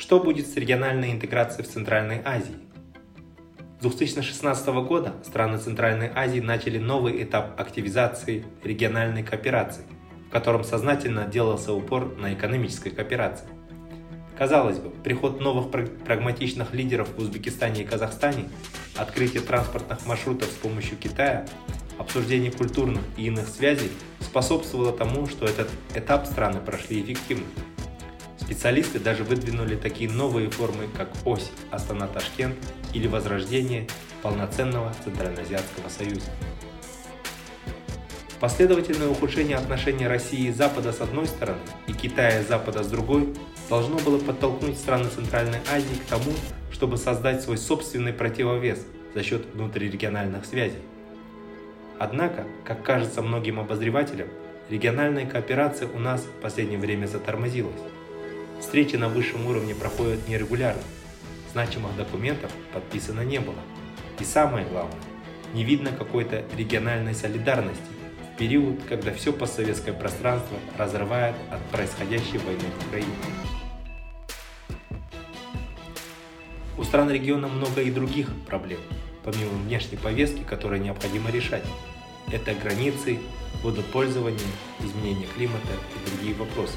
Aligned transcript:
Что 0.00 0.18
будет 0.18 0.46
с 0.46 0.56
региональной 0.56 1.12
интеграцией 1.12 1.62
в 1.62 1.70
Центральной 1.70 2.22
Азии? 2.24 2.56
С 3.80 3.82
2016 3.82 4.66
года 4.68 5.12
страны 5.26 5.58
Центральной 5.58 6.10
Азии 6.14 6.40
начали 6.40 6.78
новый 6.78 7.22
этап 7.22 7.60
активизации 7.60 8.46
региональной 8.64 9.22
кооперации, 9.22 9.84
в 10.26 10.30
котором 10.30 10.64
сознательно 10.64 11.26
делался 11.26 11.74
упор 11.74 12.16
на 12.16 12.32
экономической 12.32 12.88
кооперации. 12.88 13.46
Казалось 14.38 14.78
бы, 14.78 14.88
приход 14.88 15.38
новых 15.38 15.70
праг- 15.70 16.02
прагматичных 16.02 16.72
лидеров 16.72 17.10
в 17.14 17.18
Узбекистане 17.18 17.82
и 17.82 17.86
Казахстане, 17.86 18.48
открытие 18.96 19.42
транспортных 19.42 20.06
маршрутов 20.06 20.48
с 20.48 20.54
помощью 20.54 20.96
Китая, 20.96 21.46
обсуждение 21.98 22.50
культурных 22.50 23.02
и 23.18 23.26
иных 23.26 23.48
связей 23.48 23.90
способствовало 24.20 24.92
тому, 24.92 25.26
что 25.26 25.44
этот 25.44 25.68
этап 25.94 26.24
страны 26.24 26.58
прошли 26.60 27.02
эффективно. 27.02 27.44
Специалисты 28.50 28.98
даже 28.98 29.22
выдвинули 29.22 29.76
такие 29.76 30.10
новые 30.10 30.50
формы, 30.50 30.88
как 30.96 31.08
ось 31.24 31.52
Астана-Ташкент 31.70 32.56
или 32.92 33.06
возрождение 33.06 33.86
полноценного 34.22 34.92
Центральноазиатского 35.04 35.88
союза. 35.88 36.28
Последовательное 38.40 39.06
ухудшение 39.06 39.56
отношений 39.56 40.08
России 40.08 40.48
и 40.48 40.52
Запада 40.52 40.92
с 40.92 41.00
одной 41.00 41.28
стороны 41.28 41.60
и 41.86 41.92
Китая 41.92 42.40
и 42.40 42.44
Запада 42.44 42.82
с 42.82 42.88
другой 42.88 43.32
должно 43.68 43.98
было 43.98 44.18
подтолкнуть 44.18 44.76
страны 44.76 45.08
Центральной 45.14 45.60
Азии 45.72 46.00
к 46.04 46.10
тому, 46.10 46.32
чтобы 46.72 46.96
создать 46.96 47.42
свой 47.42 47.56
собственный 47.56 48.12
противовес 48.12 48.84
за 49.14 49.22
счет 49.22 49.46
внутрирегиональных 49.54 50.44
связей. 50.44 50.82
Однако, 52.00 52.48
как 52.64 52.82
кажется 52.82 53.22
многим 53.22 53.60
обозревателям, 53.60 54.26
региональная 54.68 55.24
кооперация 55.24 55.86
у 55.86 56.00
нас 56.00 56.22
в 56.22 56.42
последнее 56.42 56.80
время 56.80 57.06
затормозилась. 57.06 57.80
Встречи 58.60 58.94
на 58.94 59.08
высшем 59.08 59.46
уровне 59.46 59.74
проходят 59.74 60.28
нерегулярно, 60.28 60.82
значимых 61.52 61.96
документов 61.96 62.52
подписано 62.72 63.22
не 63.22 63.40
было. 63.40 63.58
И 64.20 64.24
самое 64.24 64.66
главное, 64.66 65.00
не 65.54 65.64
видно 65.64 65.90
какой-то 65.90 66.44
региональной 66.56 67.14
солидарности 67.14 67.82
в 68.22 68.38
период, 68.38 68.78
когда 68.88 69.12
все 69.12 69.32
постсоветское 69.32 69.94
пространство 69.94 70.58
разрывает 70.78 71.34
от 71.50 71.60
происходящей 71.70 72.38
войны 72.38 72.62
в 72.78 72.86
Украине. 72.86 73.12
У 76.78 76.84
стран 76.84 77.10
региона 77.10 77.48
много 77.48 77.80
и 77.80 77.90
других 77.90 78.28
проблем, 78.46 78.80
помимо 79.24 79.50
внешней 79.64 79.96
повестки, 79.96 80.42
которые 80.44 80.80
необходимо 80.80 81.30
решать. 81.30 81.64
Это 82.30 82.54
границы, 82.54 83.18
водопользование, 83.62 84.38
изменение 84.80 85.26
климата 85.34 85.72
и 85.96 86.10
другие 86.10 86.34
вопросы. 86.34 86.76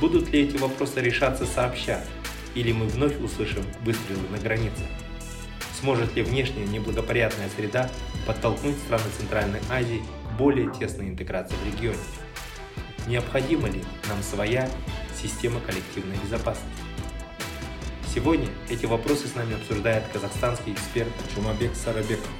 Будут 0.00 0.30
ли 0.32 0.42
эти 0.42 0.56
вопросы 0.56 1.00
решаться 1.00 1.46
сообща, 1.46 2.04
или 2.54 2.72
мы 2.72 2.86
вновь 2.86 3.16
услышим 3.20 3.64
выстрелы 3.82 4.28
на 4.30 4.38
границе? 4.38 4.82
Сможет 5.80 6.16
ли 6.16 6.22
внешняя 6.22 6.66
неблагоприятная 6.66 7.48
среда 7.56 7.90
подтолкнуть 8.26 8.76
страны 8.78 9.04
Центральной 9.18 9.60
Азии 9.70 10.02
к 10.24 10.36
более 10.36 10.72
тесной 10.72 11.08
интеграции 11.08 11.54
в 11.54 11.66
регионе? 11.66 11.98
Необходима 13.06 13.68
ли 13.68 13.82
нам 14.08 14.22
своя 14.22 14.68
система 15.20 15.60
коллективной 15.60 16.16
безопасности? 16.16 16.82
Сегодня 18.12 18.48
эти 18.68 18.86
вопросы 18.86 19.28
с 19.28 19.34
нами 19.34 19.54
обсуждает 19.54 20.04
казахстанский 20.12 20.72
эксперт 20.72 21.12
Жумабек 21.34 21.74
Сарабеков. 21.74 22.30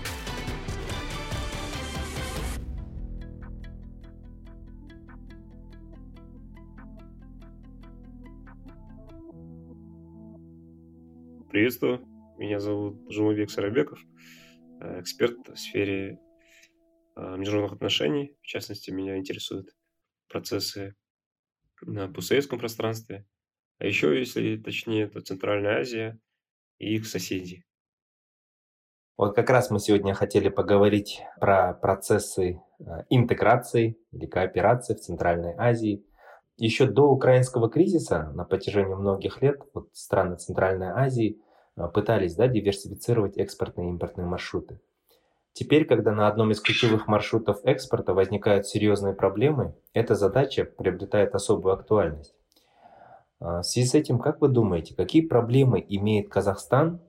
Приветствую, 11.55 12.05
меня 12.37 12.59
зовут 12.59 13.09
Жумабек 13.13 13.49
Сарабеков, 13.49 14.01
э, 14.81 15.01
эксперт 15.01 15.39
в 15.47 15.57
сфере 15.57 16.19
э, 17.15 17.37
международных 17.37 17.77
отношений. 17.77 18.37
В 18.43 18.47
частности, 18.49 18.91
меня 18.91 19.17
интересуют 19.17 19.69
процессы 20.29 20.97
на 21.81 22.09
постсоветском 22.09 22.59
пространстве, 22.59 23.25
а 23.79 23.87
еще, 23.87 24.19
если 24.19 24.57
точнее, 24.57 25.07
то 25.07 25.21
Центральная 25.21 25.79
Азия 25.79 26.19
и 26.79 26.97
их 26.97 27.07
соседи. 27.07 27.65
Вот 29.17 29.37
как 29.37 29.49
раз 29.49 29.71
мы 29.71 29.79
сегодня 29.79 30.13
хотели 30.13 30.49
поговорить 30.49 31.23
про 31.39 31.73
процессы 31.73 32.61
э, 32.81 32.85
интеграции 33.11 33.97
или 34.11 34.27
кооперации 34.27 34.95
в 34.95 35.01
Центральной 35.01 35.55
Азии. 35.57 36.05
Еще 36.57 36.87
до 36.87 37.11
украинского 37.11 37.69
кризиса 37.69 38.31
на 38.35 38.45
протяжении 38.45 38.95
многих 38.95 39.43
лет 39.43 39.61
вот 39.75 39.89
страны 39.93 40.37
Центральной 40.37 40.89
Азии 40.89 41.41
э, 41.77 41.89
пытались 41.89 42.37
да, 42.37 42.47
диверсифицировать 42.47 43.37
экспортные 43.37 43.89
и 43.89 43.91
импортные 43.91 44.27
маршруты. 44.27 44.81
Теперь, 45.53 45.85
когда 45.85 46.13
на 46.13 46.27
одном 46.27 46.51
из 46.51 46.61
ключевых 46.61 47.07
маршрутов 47.07 47.65
экспорта 47.65 48.13
возникают 48.13 48.67
серьезные 48.67 49.15
проблемы, 49.15 49.75
эта 49.93 50.15
задача 50.15 50.65
приобретает 50.65 51.35
особую 51.35 51.75
актуальность. 51.75 52.35
А, 53.41 53.61
В 53.61 53.63
связи 53.63 53.87
с 53.87 53.95
этим, 53.95 54.19
как 54.19 54.41
вы 54.41 54.49
думаете, 54.49 54.95
какие 54.97 55.23
проблемы 55.23 55.85
имеет 55.89 56.29
Казахстан 56.29 57.01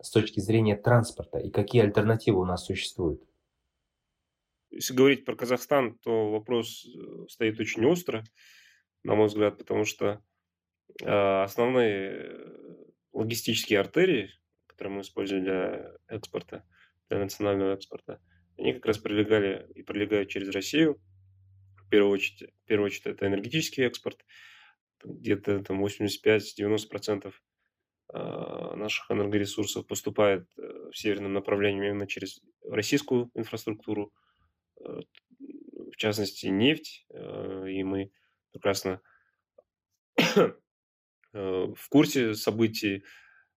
с 0.00 0.10
точки 0.10 0.40
зрения 0.40 0.76
транспорта 0.76 1.38
и 1.38 1.50
какие 1.50 1.82
альтернативы 1.82 2.40
у 2.40 2.44
нас 2.44 2.64
существуют? 2.64 3.22
Если 4.70 4.92
говорить 4.92 5.24
про 5.24 5.36
Казахстан, 5.36 5.96
то 6.02 6.32
вопрос 6.32 6.84
э, 6.86 7.26
стоит 7.28 7.60
очень 7.60 7.86
остро, 7.86 8.24
на 9.04 9.14
мой 9.14 9.28
взгляд, 9.28 9.58
потому 9.58 9.84
что 9.84 10.22
э, 11.02 11.42
основные 11.42 12.10
э, 12.10 12.84
логистические 13.12 13.80
артерии, 13.80 14.30
которые 14.66 14.96
мы 14.96 15.00
используем 15.02 15.44
для 15.44 15.92
экспорта, 16.08 16.64
для 17.08 17.18
национального 17.18 17.74
экспорта, 17.74 18.20
они 18.58 18.72
как 18.72 18.86
раз 18.86 18.98
пролегали 18.98 19.70
и 19.74 19.82
пролегают 19.82 20.30
через 20.30 20.48
Россию. 20.48 21.00
В 21.76 21.88
первую 21.88 22.12
очередь, 22.12 22.50
в 22.64 22.66
первую 22.66 22.86
очередь 22.86 23.06
это 23.06 23.26
энергетический 23.26 23.84
экспорт, 23.84 24.24
где-то 25.04 25.62
там 25.62 25.84
85-90% 25.84 27.32
э, 28.14 28.74
наших 28.76 29.10
энергоресурсов 29.10 29.86
поступает 29.86 30.48
э, 30.56 30.90
в 30.90 30.96
северном 30.96 31.34
направлении 31.34 31.88
именно 31.88 32.06
через 32.06 32.40
российскую 32.62 33.30
инфраструктуру, 33.34 34.12
в 35.94 35.96
частности 35.96 36.46
нефть, 36.46 37.06
э, 37.10 37.66
и 37.70 37.82
мы 37.82 38.10
прекрасно 38.54 39.00
э, 40.16 40.52
в 41.32 41.88
курсе 41.90 42.34
событий, 42.34 43.04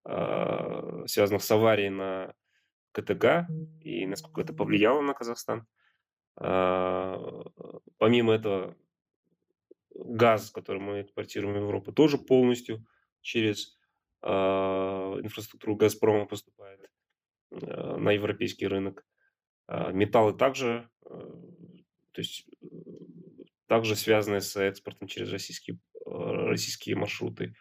а, 0.05 1.07
связанных 1.07 1.43
с 1.43 1.51
аварией 1.51 1.91
на 1.91 2.34
КТГ 2.93 3.49
и 3.83 4.07
насколько 4.07 4.41
это 4.41 4.55
повлияло 4.55 5.03
на 5.03 5.12
Казахстан. 5.12 5.67
А, 6.37 7.43
Помимо 7.99 8.34
этого, 8.34 8.77
газ, 9.95 10.51
который 10.51 10.81
мы 10.81 11.03
экспортируем 11.03 11.55
в 11.55 11.59
Европу, 11.59 11.93
тоже 11.93 12.19
полностью 12.19 12.87
через 13.21 13.77
а, 14.23 15.19
инфраструктуру 15.21 15.77
Газпрома 15.77 16.27
поступает 16.27 16.91
а, 17.51 17.97
на 17.99 18.13
европейский 18.13 18.66
рынок. 18.66 19.04
Металлы 19.69 20.33
также, 20.33 20.89
э, 21.04 21.09
то 21.09 22.21
есть 22.21 22.47
э, 22.63 22.66
также 23.66 23.97
связаны 23.97 24.41
с 24.41 24.57
экспортом 24.57 25.09
через 25.09 25.30
российские, 25.33 25.78
э, 26.07 26.10
российские 26.10 26.97
маршруты. 26.97 27.54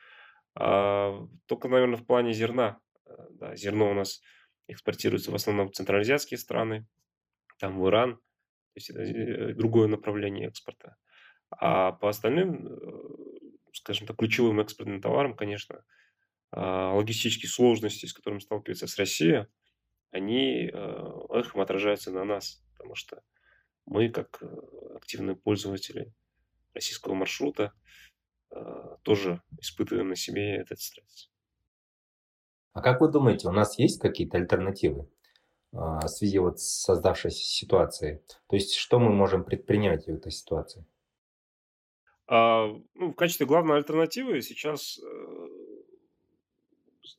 А, 0.56 1.28
Только, 1.48 1.68
наверное, 1.68 1.98
в 1.98 2.06
плане 2.06 2.34
зерна. 2.34 2.80
э, 3.06 3.12
Да, 3.32 3.56
зерно 3.56 3.92
у 3.92 3.94
нас 3.94 4.22
экспортируется 4.68 5.32
в 5.32 5.36
основном 5.36 5.70
в 5.70 5.74
центральноазиатские 5.74 6.38
страны, 6.38 6.88
там 7.60 7.80
в 7.80 7.88
Иран, 7.90 8.16
то 8.18 8.22
есть 8.76 8.90
это 8.90 9.02
э, 9.02 9.54
другое 9.54 9.88
направление 9.88 10.48
экспорта. 10.48 10.98
А 11.52 11.94
по 11.94 12.10
остальным, 12.10 12.68
скажем 13.74 14.08
так, 14.08 14.18
ключевым 14.18 14.60
экспортным 14.62 15.02
товарам, 15.02 15.36
конечно, 15.36 15.86
а, 16.52 16.94
логистические 16.94 17.50
сложности, 17.50 18.06
с 18.06 18.14
которыми 18.14 18.40
сталкивается 18.40 18.88
с 18.88 18.98
Россией, 18.98 19.48
они 20.12 20.68
эхом 20.70 21.62
отражаются 21.62 22.12
на 22.12 22.24
нас, 22.24 22.64
потому 22.74 22.96
что 22.96 23.22
мы, 23.86 24.10
как 24.10 24.42
активные 25.06 25.36
пользователи 25.36 26.12
российского 26.74 27.14
маршрута, 27.14 27.74
э, 28.50 28.98
тоже 29.04 29.42
испытываем 29.62 30.10
на 30.10 30.16
себе 30.16 30.56
этот 30.56 30.80
стресс. 30.80 31.30
А 32.74 32.82
как 32.82 33.02
вы 33.02 33.10
думаете, 33.10 33.48
у 33.48 33.52
нас 33.52 33.78
есть 33.78 34.02
какие-то 34.02 34.38
альтернативы 34.38 35.10
а, 35.72 36.00
в 36.02 36.10
связи 36.10 36.40
вот 36.40 36.60
с 36.60 36.84
создавшейся 36.84 37.44
ситуацией? 37.44 38.22
То 38.48 38.56
есть 38.56 38.74
что 38.76 39.00
мы 39.00 39.14
можем 39.14 39.46
предпринять 39.46 40.06
в 40.06 40.10
этой 40.10 40.32
ситуации? 40.32 40.86
А, 42.28 42.68
ну, 42.96 43.12
в 43.12 43.16
качестве 43.16 43.46
главной 43.46 43.78
альтернативы 43.78 44.42
сейчас, 44.42 45.00
э, 45.00 45.48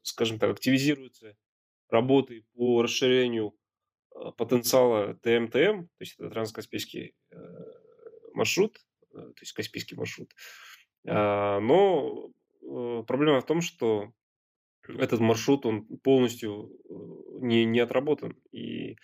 скажем 0.02 0.38
так, 0.38 0.50
активизируются 0.50 1.36
работы 1.88 2.44
по 2.54 2.82
расширению 2.82 3.56
э, 4.14 4.32
потенциала 4.36 5.14
ТМТМ, 5.14 5.86
то 5.86 6.00
есть 6.00 6.16
это 6.18 6.28
транскаспийский 6.28 7.14
э, 7.30 7.36
маршрут, 8.36 8.78
то 9.12 9.40
есть 9.40 9.52
Каспийский 9.52 9.96
маршрут. 9.96 10.30
А, 11.08 11.60
но 11.60 12.30
проблема 13.06 13.40
в 13.40 13.46
том, 13.46 13.60
что 13.60 14.12
этот 14.88 15.20
маршрут, 15.20 15.66
он 15.66 15.84
полностью 15.98 16.70
не, 17.40 17.64
не 17.64 17.80
отработан, 17.80 18.36
и 18.52 18.96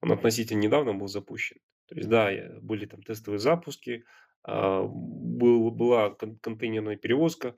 он 0.00 0.12
относительно 0.12 0.60
недавно 0.60 0.94
был 0.94 1.08
запущен. 1.08 1.58
То 1.86 1.94
есть, 1.94 2.08
да, 2.08 2.30
были 2.60 2.86
там 2.86 3.02
тестовые 3.02 3.38
запуски, 3.38 4.04
а, 4.42 4.82
был, 4.82 5.70
была 5.70 6.10
контейнерная 6.10 6.96
перевозка, 6.96 7.56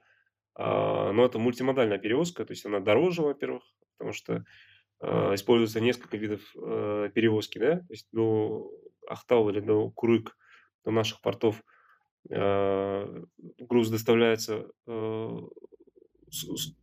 а, 0.55 1.13
но 1.13 1.25
это 1.25 1.39
мультимодальная 1.39 1.99
перевозка, 1.99 2.45
то 2.45 2.53
есть 2.53 2.67
она 2.67 2.81
дороже, 2.81 3.23
во-первых, 3.23 3.65
потому 3.97 4.13
что 4.13 4.45
используется 5.03 5.81
несколько 5.81 6.19
видов 6.19 6.43
перевозки, 6.53 7.57
да, 7.57 7.77
то 7.79 7.87
есть 7.89 8.07
до 8.13 8.71
Ахтау 9.09 9.49
или 9.49 9.61
до 9.61 9.91
Курык, 9.91 10.37
до 10.85 10.91
наших 10.91 11.21
портов 11.21 11.63
груз 12.25 13.89
доставляется 13.89 14.71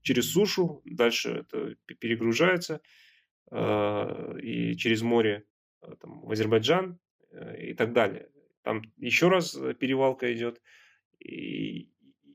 через 0.01 0.31
сушу, 0.31 0.81
дальше 0.85 1.45
это 1.47 1.75
перегружается 1.99 2.81
и 3.51 4.75
через 4.75 5.01
море 5.03 5.45
там, 5.99 6.21
в 6.21 6.31
Азербайджан 6.31 6.99
э, 7.31 7.69
и 7.69 7.73
так 7.73 7.93
далее. 7.93 8.29
Там 8.63 8.81
еще 8.97 9.29
раз 9.29 9.55
э, 9.55 9.73
перевалка 9.73 10.33
идет 10.33 10.61
и, 11.19 11.81
и 11.81 11.89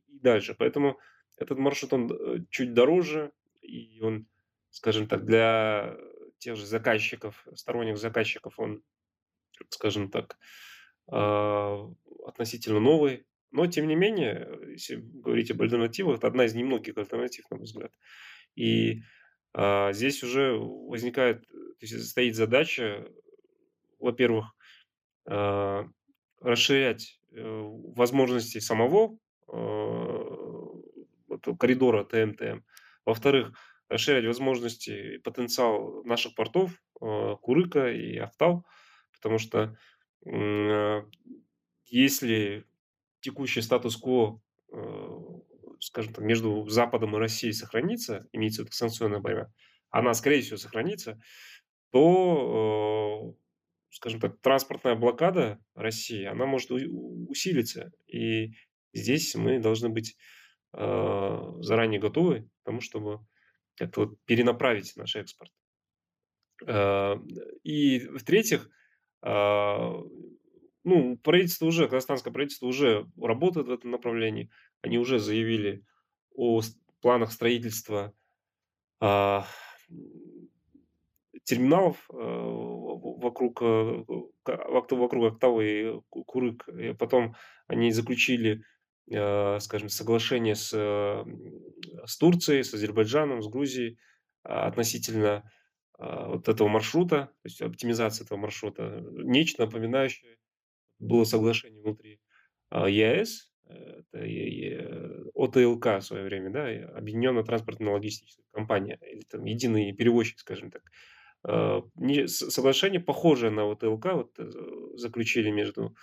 дальше. 0.09 0.55
Поэтому 0.59 0.99
этот 1.37 1.59
маршрут, 1.59 1.93
он 1.93 2.11
э, 2.11 2.45
чуть 2.51 2.73
дороже, 2.75 3.33
и 3.61 4.01
он, 4.01 4.27
скажем 4.71 5.07
так, 5.07 5.25
для 5.25 5.97
тех 6.39 6.57
же 6.57 6.67
заказчиков, 6.67 7.47
сторонних 7.55 7.99
заказчиков, 7.99 8.59
он, 8.59 8.83
скажем 9.69 10.11
так, 10.11 10.39
относительно 11.13 12.81
новый. 12.81 13.27
Но, 13.51 13.67
тем 13.67 13.87
не 13.87 13.95
менее, 13.95 14.49
если 14.69 14.97
говорить 14.97 15.51
об 15.51 15.61
альтернативах, 15.61 16.19
это 16.19 16.27
одна 16.27 16.47
из 16.47 16.55
немногих 16.55 16.97
альтернатив, 16.97 17.45
на 17.51 17.59
мой 17.59 17.65
взгляд. 17.67 17.93
И 18.55 19.03
а, 19.53 19.93
здесь 19.93 20.23
уже 20.23 20.53
возникает, 20.55 21.47
то 21.49 21.77
есть 21.81 22.09
стоит 22.09 22.35
задача, 22.35 23.07
во-первых, 23.99 24.47
а, 25.27 25.87
расширять 26.41 27.21
э, 27.31 27.43
возможности 27.95 28.59
самого 28.59 29.17
э, 29.49 30.33
коридора 31.59 32.05
ТМТ. 32.05 32.65
Во-вторых, 33.05 33.53
расширять 33.89 34.25
возможности 34.25 35.15
и 35.15 35.19
потенциал 35.19 36.03
наших 36.05 36.35
портов 36.35 36.73
э, 37.01 37.37
Курыка 37.41 37.93
и 37.93 38.17
Ахтау, 38.17 38.67
потому 39.13 39.39
что 39.39 39.77
если 41.87 42.65
текущий 43.21 43.61
статус-кво, 43.61 44.41
скажем 45.81 46.15
так, 46.15 46.25
между 46.25 46.67
Западом 46.69 47.17
и 47.17 47.19
Россией 47.19 47.53
сохранится, 47.53 48.27
имеется 48.33 48.63
в 48.63 48.67
виду 48.67 48.73
санкционная 48.73 49.21
борьба, 49.21 49.53
она, 49.91 50.15
скорее 50.15 50.43
всего, 50.43 50.57
сохранится, 50.57 51.21
то 51.91 53.37
скажем 53.93 54.21
так, 54.21 54.41
транспортная 54.41 54.95
блокада 54.95 55.61
России, 55.75 56.25
она 56.25 56.47
может 56.47 56.71
усилиться. 56.71 57.93
И 58.07 58.53
здесь 58.95 59.35
мы 59.35 59.59
должны 59.59 59.91
быть 59.91 60.17
э, 60.73 61.53
заранее 61.61 62.01
готовы 62.01 62.43
к 62.43 62.65
тому, 62.65 62.81
чтобы 62.81 63.21
как-то 63.77 64.07
вот 64.07 64.25
перенаправить 64.25 64.97
наш 64.97 65.15
экспорт. 65.17 65.53
Э, 66.67 67.17
и 67.65 68.01
в-третьих, 68.09 68.71
э, 69.23 69.29
ну, 70.85 71.17
правительство 71.17 71.67
уже, 71.67 71.89
казахстанское 71.89 72.33
правительство 72.33 72.67
уже 72.67 73.07
работает 73.21 73.69
в 73.69 73.73
этом 73.73 73.91
направлении. 73.91 74.51
Они 74.81 74.99
уже 74.99 75.19
заявили 75.19 75.85
о 76.35 76.61
планах 77.01 77.33
строительства 77.33 78.13
терминалов 81.45 82.09
э, 82.11 82.15
вокруг, 82.15 83.63
э, 83.63 84.05
вокруг 84.47 85.33
Октавы 85.33 85.65
и 85.65 86.01
Курык. 86.09 86.69
И 86.69 86.93
потом 86.93 87.35
они 87.67 87.91
заключили, 87.91 88.63
э, 89.11 89.59
скажем, 89.61 89.89
соглашение 89.89 90.55
с, 90.55 90.71
с 90.71 92.17
Турцией, 92.19 92.63
с 92.63 92.75
Азербайджаном, 92.75 93.43
с 93.43 93.49
Грузией 93.49 93.99
относительно 94.43 95.51
вот 95.99 96.49
этого 96.49 96.67
маршрута, 96.67 97.27
то 97.27 97.33
есть 97.45 97.63
оптимизация 97.63 98.25
этого 98.25 98.37
маршрута. 98.37 99.05
Нечто 99.13 99.67
напоминающее 99.67 100.37
было 101.03 101.25
соглашение 101.25 101.83
внутри 101.83 102.21
ЕАЭС, 102.73 103.51
это 103.69 105.31
ОТЛК 105.35 105.87
в 105.99 106.03
свое 106.03 106.25
время, 106.25 106.51
да, 106.51 106.67
Объединенная 106.97 107.43
транспортно-логистическая 107.43 108.45
компания, 108.53 108.99
или 109.11 109.23
там 109.23 109.45
единый 109.45 109.93
перевозчик, 109.93 110.39
скажем 110.39 110.71
так. 110.71 110.83
Э, 111.45 111.81
соглашение 112.27 113.01
похожее 113.01 113.51
на 113.51 113.65
вот 113.65 113.83
ЛК 113.83 114.07
вот, 114.13 114.39
э, 114.39 114.51
заключили 114.95 115.51
между 115.51 115.95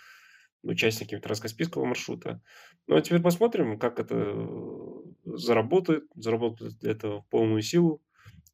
участниками 0.63 1.21
Транскаспийского 1.21 1.85
маршрута. 1.85 2.41
Ну 2.87 2.95
а 2.95 3.01
теперь 3.01 3.21
посмотрим, 3.21 3.79
как 3.79 3.99
это 3.99 4.15
э, 4.15 5.37
заработает, 5.37 6.05
заработает 6.15 6.77
для 6.79 6.91
этого 6.91 7.25
полную 7.29 7.61
силу 7.61 8.01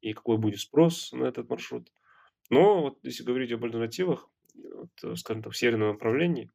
и 0.02 0.14
какой 0.14 0.38
будет 0.38 0.60
спрос 0.60 1.12
на 1.12 1.26
этот 1.26 1.50
маршрут. 1.50 1.92
Но 2.52 2.82
вот 2.82 3.00
если 3.04 3.24
говорить 3.24 3.52
об 3.52 3.64
альтернативах, 3.64 4.30
вот, 4.74 5.20
скажем 5.20 5.44
так, 5.44 5.54
в 5.54 5.58
северном 5.58 5.90
направлении, 5.90 6.52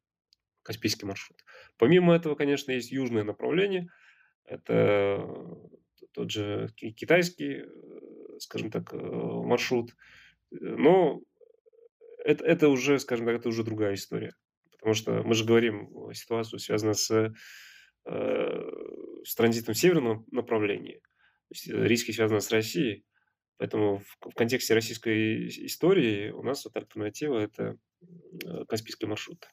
Каспийский 0.63 1.07
маршрут. 1.07 1.43
Помимо 1.77 2.15
этого, 2.15 2.35
конечно, 2.35 2.71
есть 2.71 2.91
южное 2.91 3.23
направление. 3.23 3.87
Это 4.45 5.25
тот 6.11 6.29
же 6.29 6.69
китайский, 6.75 7.65
скажем 8.39 8.69
так, 8.69 8.93
маршрут– 8.93 9.95
но 10.51 11.21
это, 12.23 12.45
это 12.45 12.69
уже, 12.69 12.99
скажем 12.99 13.25
так, 13.25 13.37
это 13.37 13.49
уже 13.49 13.63
другая 13.63 13.95
история. 13.95 14.35
Потому 14.71 14.93
что 14.93 15.23
мы 15.23 15.33
же 15.33 15.45
говорим 15.45 15.89
о 15.95 16.13
ситуации, 16.13 16.57
связанной 16.57 16.95
с, 16.95 17.33
э, 18.05 18.71
с 19.23 19.35
транзитом 19.35 19.73
в 19.73 19.77
северном 19.77 20.25
направлении. 20.31 20.99
То 21.49 21.53
есть 21.53 21.69
э, 21.69 21.87
риски 21.87 22.11
связаны 22.11 22.41
с 22.41 22.51
Россией. 22.51 23.05
Поэтому 23.61 23.99
в, 23.99 24.31
в 24.31 24.33
контексте 24.33 24.73
российской 24.73 25.47
истории 25.67 26.31
у 26.31 26.41
нас 26.41 26.65
вот 26.65 26.75
альтернатива– 26.75 27.37
это 27.39 27.77
э, 28.43 28.65
Каспийский 28.67 29.07
маршрут. 29.07 29.47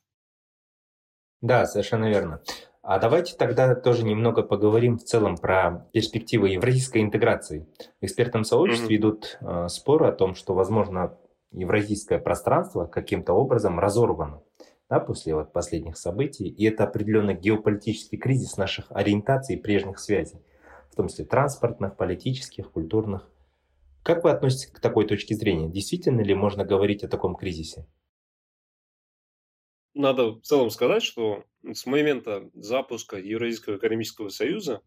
Да, 1.43 1.67
совершенно 1.67 2.09
верно. 2.09 2.41
А 2.81 2.99
давайте 2.99 3.37
тогда 3.37 3.75
тоже 3.75 4.07
немного 4.07 4.43
поговорим 4.43 4.97
в 4.97 5.05
целом 5.05 5.37
про 5.37 5.91
перспективы 5.93 6.49
евразийской 6.49 7.03
интеграции. 7.03 7.69
В 8.01 8.07
экспертном 8.07 8.45
сообществе 8.45 8.97
mm-hmm. 8.97 8.99
идут 8.99 9.39
э, 9.43 9.69
споры 9.69 10.07
о 10.07 10.13
том, 10.13 10.35
что, 10.35 10.55
возможно, 10.55 11.19
евразийское 11.53 12.19
пространство 12.19 12.87
каким-то 12.87 13.35
образом 13.35 13.79
разорвано 13.79 14.43
да, 14.89 15.01
после 15.01 15.35
вот 15.35 15.53
последних 15.53 15.99
событий, 15.99 16.49
и 16.49 16.65
это 16.65 16.85
определенный 16.85 17.35
геополитический 17.35 18.17
кризис 18.17 18.57
наших 18.57 18.87
ориентаций 18.89 19.57
и 19.57 19.61
прежних 19.61 19.99
связей, 19.99 20.41
в 20.91 20.97
том 20.97 21.09
числе 21.09 21.27
транспортных, 21.27 21.95
политических, 21.95 22.73
культурных. 22.73 23.31
Как 24.09 24.25
вы 24.25 24.31
относитесь 24.31 24.71
к 24.71 24.81
такой 24.81 25.07
точке 25.07 25.35
зрения? 25.35 25.69
Действительно 25.69 26.23
ли 26.23 26.35
можно 26.35 26.65
говорить 26.65 27.05
о 27.05 27.09
таком 27.09 27.37
кризисе? 27.37 27.87
надо 29.93 30.31
в 30.31 30.41
целом 30.41 30.71
сказать, 30.71 31.03
что 31.03 31.45
с 31.63 31.85
момента 31.85 32.49
запуска 32.55 33.19
Евразийского 33.19 33.77
экономического 33.77 34.31
союза, 34.31 34.81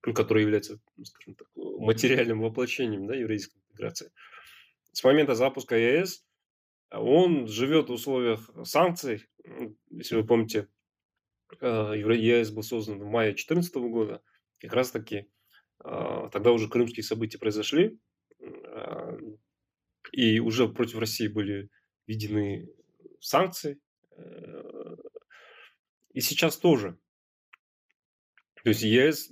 который 0.00 0.44
является, 0.44 0.80
ну, 0.96 1.04
скажем 1.04 1.34
так, 1.34 1.48
материальным 1.56 2.40
воплощением 2.40 3.06
да, 3.06 3.14
евразийской 3.14 3.60
интеграции, 3.68 4.12
с 4.92 5.04
момента 5.04 5.34
запуска 5.34 5.76
ЕС 5.76 6.24
он 6.90 7.46
живет 7.48 7.90
в 7.90 7.92
условиях 7.92 8.48
санкций. 8.64 9.26
Если 9.90 10.16
вы 10.16 10.24
помните, 10.24 10.68
э, 11.60 11.92
ЕС 11.96 12.50
был 12.50 12.62
создан 12.62 12.98
в 12.98 13.04
мае 13.04 13.32
2014 13.32 13.74
года. 13.74 14.22
Как 14.58 14.72
раз 14.72 14.90
таки 14.90 15.28
э, 15.84 16.28
тогда 16.32 16.52
уже 16.52 16.68
крымские 16.70 17.04
события 17.04 17.38
произошли. 17.38 17.98
Э, 19.16 19.36
и 20.12 20.40
уже 20.40 20.68
против 20.68 20.98
России 20.98 21.28
были 21.28 21.68
введены 22.06 22.68
санкции. 23.20 23.80
И 26.12 26.20
сейчас 26.20 26.56
тоже. 26.56 26.98
То 28.62 28.70
есть 28.70 28.82
ЕС 28.82 29.30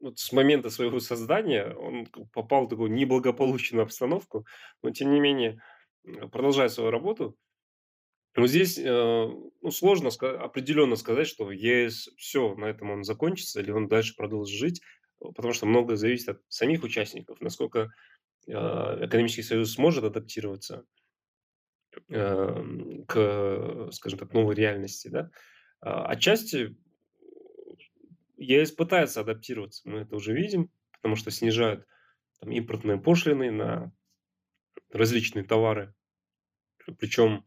вот 0.00 0.18
с 0.18 0.32
момента 0.32 0.70
своего 0.70 1.00
создания 1.00 1.74
он 1.74 2.06
попал 2.32 2.66
в 2.66 2.68
такую 2.68 2.90
неблагополучную 2.90 3.82
обстановку, 3.82 4.46
но 4.82 4.90
тем 4.90 5.12
не 5.12 5.20
менее 5.20 5.60
продолжает 6.32 6.72
свою 6.72 6.90
работу. 6.90 7.36
Но 8.36 8.46
здесь 8.46 8.78
э, 8.78 8.84
ну, 8.84 9.70
сложно 9.70 10.10
определенно 10.10 10.96
сказать, 10.96 11.26
что 11.26 11.50
ЕС 11.50 12.08
все, 12.16 12.54
на 12.54 12.66
этом 12.66 12.90
он 12.90 13.02
закончится, 13.02 13.60
или 13.60 13.70
он 13.70 13.88
дальше 13.88 14.14
продолжит 14.16 14.56
жить, 14.56 14.80
потому 15.18 15.52
что 15.52 15.66
многое 15.66 15.96
зависит 15.96 16.28
от 16.28 16.42
самих 16.48 16.84
участников, 16.84 17.40
насколько 17.40 17.80
э, 17.80 17.88
экономический 18.48 19.42
союз 19.42 19.72
сможет 19.72 20.04
адаптироваться 20.04 20.84
э, 22.08 23.02
к, 23.06 23.88
скажем 23.92 24.18
так, 24.18 24.32
новой 24.32 24.54
реальности. 24.54 25.08
Да? 25.08 25.30
А, 25.80 26.06
отчасти 26.06 26.76
ЕС 28.36 28.72
пытается 28.72 29.20
адаптироваться, 29.20 29.88
мы 29.88 30.00
это 30.00 30.16
уже 30.16 30.32
видим, 30.32 30.70
потому 30.92 31.16
что 31.16 31.30
снижают 31.30 31.86
там, 32.40 32.50
импортные 32.50 32.98
пошлины 32.98 33.50
на 33.50 33.92
различные 34.90 35.44
товары. 35.44 35.94
Причем 36.98 37.44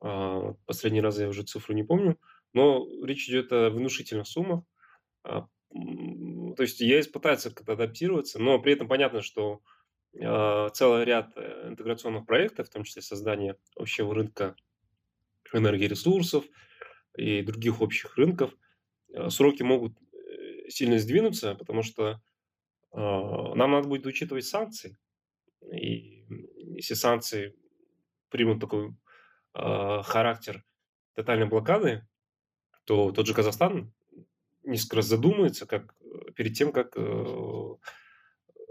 а, 0.00 0.54
последний 0.66 1.00
раз 1.00 1.18
я 1.18 1.28
уже 1.28 1.42
цифру 1.42 1.74
не 1.74 1.82
помню, 1.82 2.18
но 2.52 2.86
речь 3.04 3.28
идет 3.28 3.52
о 3.52 3.70
внушительных 3.70 4.26
суммах. 4.26 4.64
А, 5.24 5.48
то 5.70 6.62
есть 6.62 6.80
ЕС 6.80 7.08
пытается 7.08 7.50
как-то 7.50 7.72
адаптироваться, 7.72 8.38
но 8.38 8.58
при 8.60 8.74
этом 8.74 8.88
понятно, 8.88 9.22
что 9.22 9.62
а, 9.64 9.71
целый 10.14 11.04
ряд 11.04 11.32
э, 11.36 11.68
интеграционных 11.68 12.26
проектов, 12.26 12.68
в 12.68 12.72
том 12.72 12.84
числе 12.84 13.02
создание 13.02 13.56
общего 13.76 14.14
рынка 14.14 14.54
энергоресурсов 15.52 16.44
и 17.16 17.42
других 17.42 17.80
общих 17.80 18.16
рынков, 18.16 18.54
сроки 19.28 19.62
могут 19.62 19.98
э, 20.12 20.68
сильно 20.68 20.98
сдвинуться, 20.98 21.54
потому 21.54 21.82
что 21.82 22.20
нам 22.94 23.70
надо 23.70 23.88
будет 23.88 24.04
учитывать 24.04 24.44
санкции. 24.44 24.98
И 25.72 26.26
если 26.74 26.92
санкции 26.92 27.54
примут 28.28 28.60
такой 28.60 28.94
э, 29.54 30.02
характер 30.02 30.64
тотальной 31.14 31.46
блокады, 31.46 32.06
то 32.84 33.12
тот 33.12 33.26
же 33.26 33.34
Казахстан 33.34 33.92
несколько 34.64 34.96
раз 34.96 35.06
задумается, 35.06 35.66
как 35.66 35.94
перед 36.34 36.54
тем, 36.54 36.72
как, 36.72 36.96
э, 36.96 37.74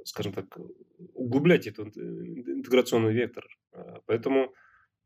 скажем 0.05 0.33
так, 0.33 0.57
углублять 1.13 1.67
этот 1.67 1.97
интеграционный 1.97 3.13
вектор. 3.13 3.47
Поэтому 4.05 4.53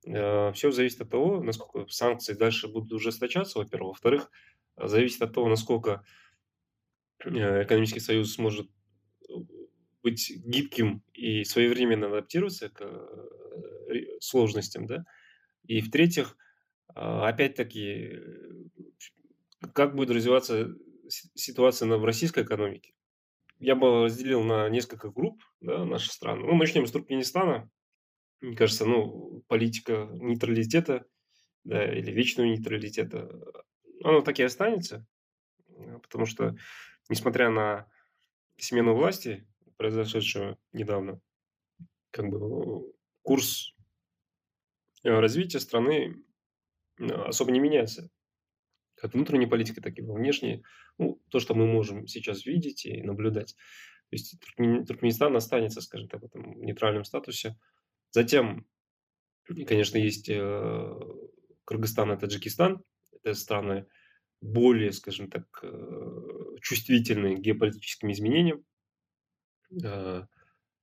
э, 0.06 0.52
все 0.54 0.72
зависит 0.72 1.02
от 1.02 1.10
того, 1.10 1.44
насколько 1.44 1.90
санкции 1.92 2.34
дальше 2.34 2.68
будут 2.68 2.94
ужесточаться, 2.94 3.60
во-первых. 3.60 3.90
Во-вторых, 3.90 4.32
зависит 4.78 5.22
от 5.22 5.34
того, 5.34 5.50
насколько 5.50 6.04
экономический 7.20 8.00
союз 8.00 8.34
сможет 8.34 8.70
быть 10.04 10.32
гибким 10.46 11.04
и 11.14 11.44
своевременно 11.44 12.08
адаптироваться 12.08 12.70
к 12.70 12.82
э, 12.82 14.20
сложностям, 14.20 14.86
да. 14.86 15.04
И 15.68 15.82
в-третьих, 15.82 16.38
а, 16.94 17.28
опять-таки, 17.28 18.20
как 19.74 19.96
будет 19.96 20.12
развиваться 20.12 20.76
ситуация 21.10 21.88
в 21.98 22.06
российской 22.06 22.44
экономике. 22.44 22.94
Я 23.66 23.74
бы 23.76 24.04
разделил 24.04 24.44
на 24.44 24.70
несколько 24.70 25.10
групп 25.10 25.42
да, 25.60 25.84
наши 25.86 26.12
страны. 26.12 26.46
Ну, 26.46 26.56
начнем 26.56 26.86
с 26.86 26.92
Туркменистана. 26.92 27.68
Мне 28.40 28.56
кажется, 28.56 28.86
ну, 28.86 29.44
политика 29.48 30.08
нейтралитета 30.12 31.08
да, 31.64 31.84
или 31.92 32.12
вечного 32.12 32.46
нейтралитета, 32.46 33.28
она 34.04 34.22
так 34.22 34.38
и 34.38 34.44
останется, 34.44 35.04
потому 36.04 36.28
что, 36.28 36.56
несмотря 37.10 37.50
на 37.50 37.88
смену 38.58 38.94
власти, 38.94 39.48
произошедшего 39.78 40.60
недавно, 40.72 41.20
как 42.12 42.30
бы 42.30 42.94
курс 43.24 43.74
э, 45.04 45.10
развития 45.10 45.60
страны 45.60 46.24
э, 47.00 47.06
особо 47.08 47.52
не 47.52 47.60
меняется. 47.60 48.12
Как 49.06 49.14
внутренней 49.14 49.46
политикой, 49.46 49.82
так 49.82 50.00
и 50.00 50.02
во 50.02 50.16
внешней. 50.16 50.64
Ну, 50.98 51.22
то, 51.30 51.40
что 51.40 51.54
мы 51.54 51.68
можем 51.68 52.08
сейчас 52.08 52.46
видеть 52.48 52.88
и 52.88 53.04
наблюдать. 53.04 53.54
То 54.10 54.16
есть 54.16 54.40
Туркменистан 54.88 55.36
останется, 55.36 55.82
скажем 55.82 56.08
так, 56.08 56.22
в 56.22 56.26
этом 56.26 56.60
нейтральном 56.60 57.04
статусе. 57.04 57.56
Затем, 58.10 58.66
конечно, 59.46 60.00
есть 60.00 60.28
э, 60.30 61.00
Кыргызстан 61.66 62.14
и 62.14 62.18
Таджикистан. 62.18 62.84
Это 63.12 63.36
страны 63.36 63.86
более, 64.42 64.92
скажем 64.92 65.30
так, 65.30 65.46
чувствительные 66.62 67.38
к 67.38 67.42
геополитическим 67.42 68.12
изменениям. 68.12 68.66
Э, 69.84 70.24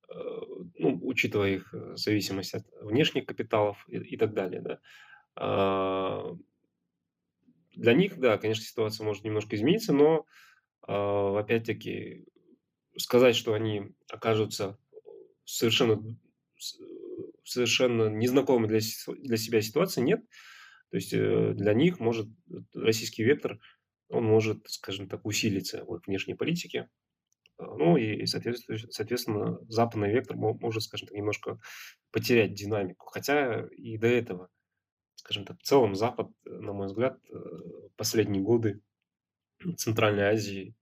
э, 0.09 0.41
ну, 0.79 1.01
учитывая 1.03 1.51
их 1.51 1.75
э, 1.75 1.97
зависимость 1.97 2.55
от 2.55 2.65
внешних 2.81 3.27
капиталов 3.27 3.85
и, 3.89 3.97
и 3.97 4.17
так 4.17 4.33
далее. 4.35 4.61
Да. 4.61 4.79
А, 7.77 7.81
для 7.81 7.95
них, 7.95 8.19
да, 8.19 8.39
конечно, 8.39 8.65
ситуация 8.65 9.05
может 9.05 9.25
немножко 9.25 9.57
измениться, 9.57 9.93
но 9.93 10.27
а, 10.83 11.39
опять-таки 11.39 12.25
сказать, 12.97 13.37
что 13.37 13.55
они 13.55 13.95
окажутся 14.11 14.79
совершенно, 15.45 16.03
совершенно 17.45 18.09
незнакомой 18.09 18.69
для, 18.69 18.81
для 19.19 19.37
себя 19.37 19.61
ситуации, 19.63 20.01
нет. 20.01 20.21
То 20.91 20.97
есть 20.97 21.11
для 21.11 21.73
них 21.73 22.01
может 22.01 22.29
российский 22.75 23.25
вектор, 23.25 23.59
он 24.09 24.25
может, 24.25 24.69
скажем 24.69 25.09
так, 25.09 25.25
усилиться 25.25 25.85
в 25.87 26.03
внешней 26.07 26.35
политике. 26.35 26.91
Ну 27.59 27.97
и, 27.97 28.27
соответственно, 28.27 29.59
западный 29.69 30.13
вектор 30.13 30.37
может, 30.37 30.83
скажем 30.83 31.09
так, 31.09 31.17
немножко 31.17 31.59
потерять 32.11 32.53
динамику. 32.53 33.07
Хотя 33.07 33.67
и 33.75 33.97
до 33.97 34.09
этого, 34.09 34.51
скажем 35.23 35.45
так, 35.45 35.59
в 35.61 35.63
целом 35.63 35.95
Запад, 35.95 36.31
на 36.45 36.73
мой 36.73 36.87
взгляд, 36.87 37.19
э, 37.31 37.37
последние 37.97 38.43
годы 38.43 38.81
Центральной 39.77 40.25
Азии 40.25 40.75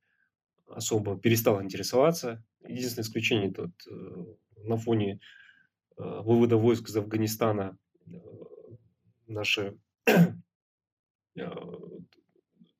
особо 0.67 1.19
перестал 1.19 1.63
интересоваться. 1.63 2.43
Единственное 2.67 3.05
исключение 3.05 3.53
тут 3.53 3.71
э, 3.87 4.25
на 4.65 4.79
фоне 4.79 5.21
э, 5.97 6.03
вывода 6.03 6.57
войск 6.57 6.89
из 6.89 6.97
Афганистана 6.97 7.77
наши 9.27 9.79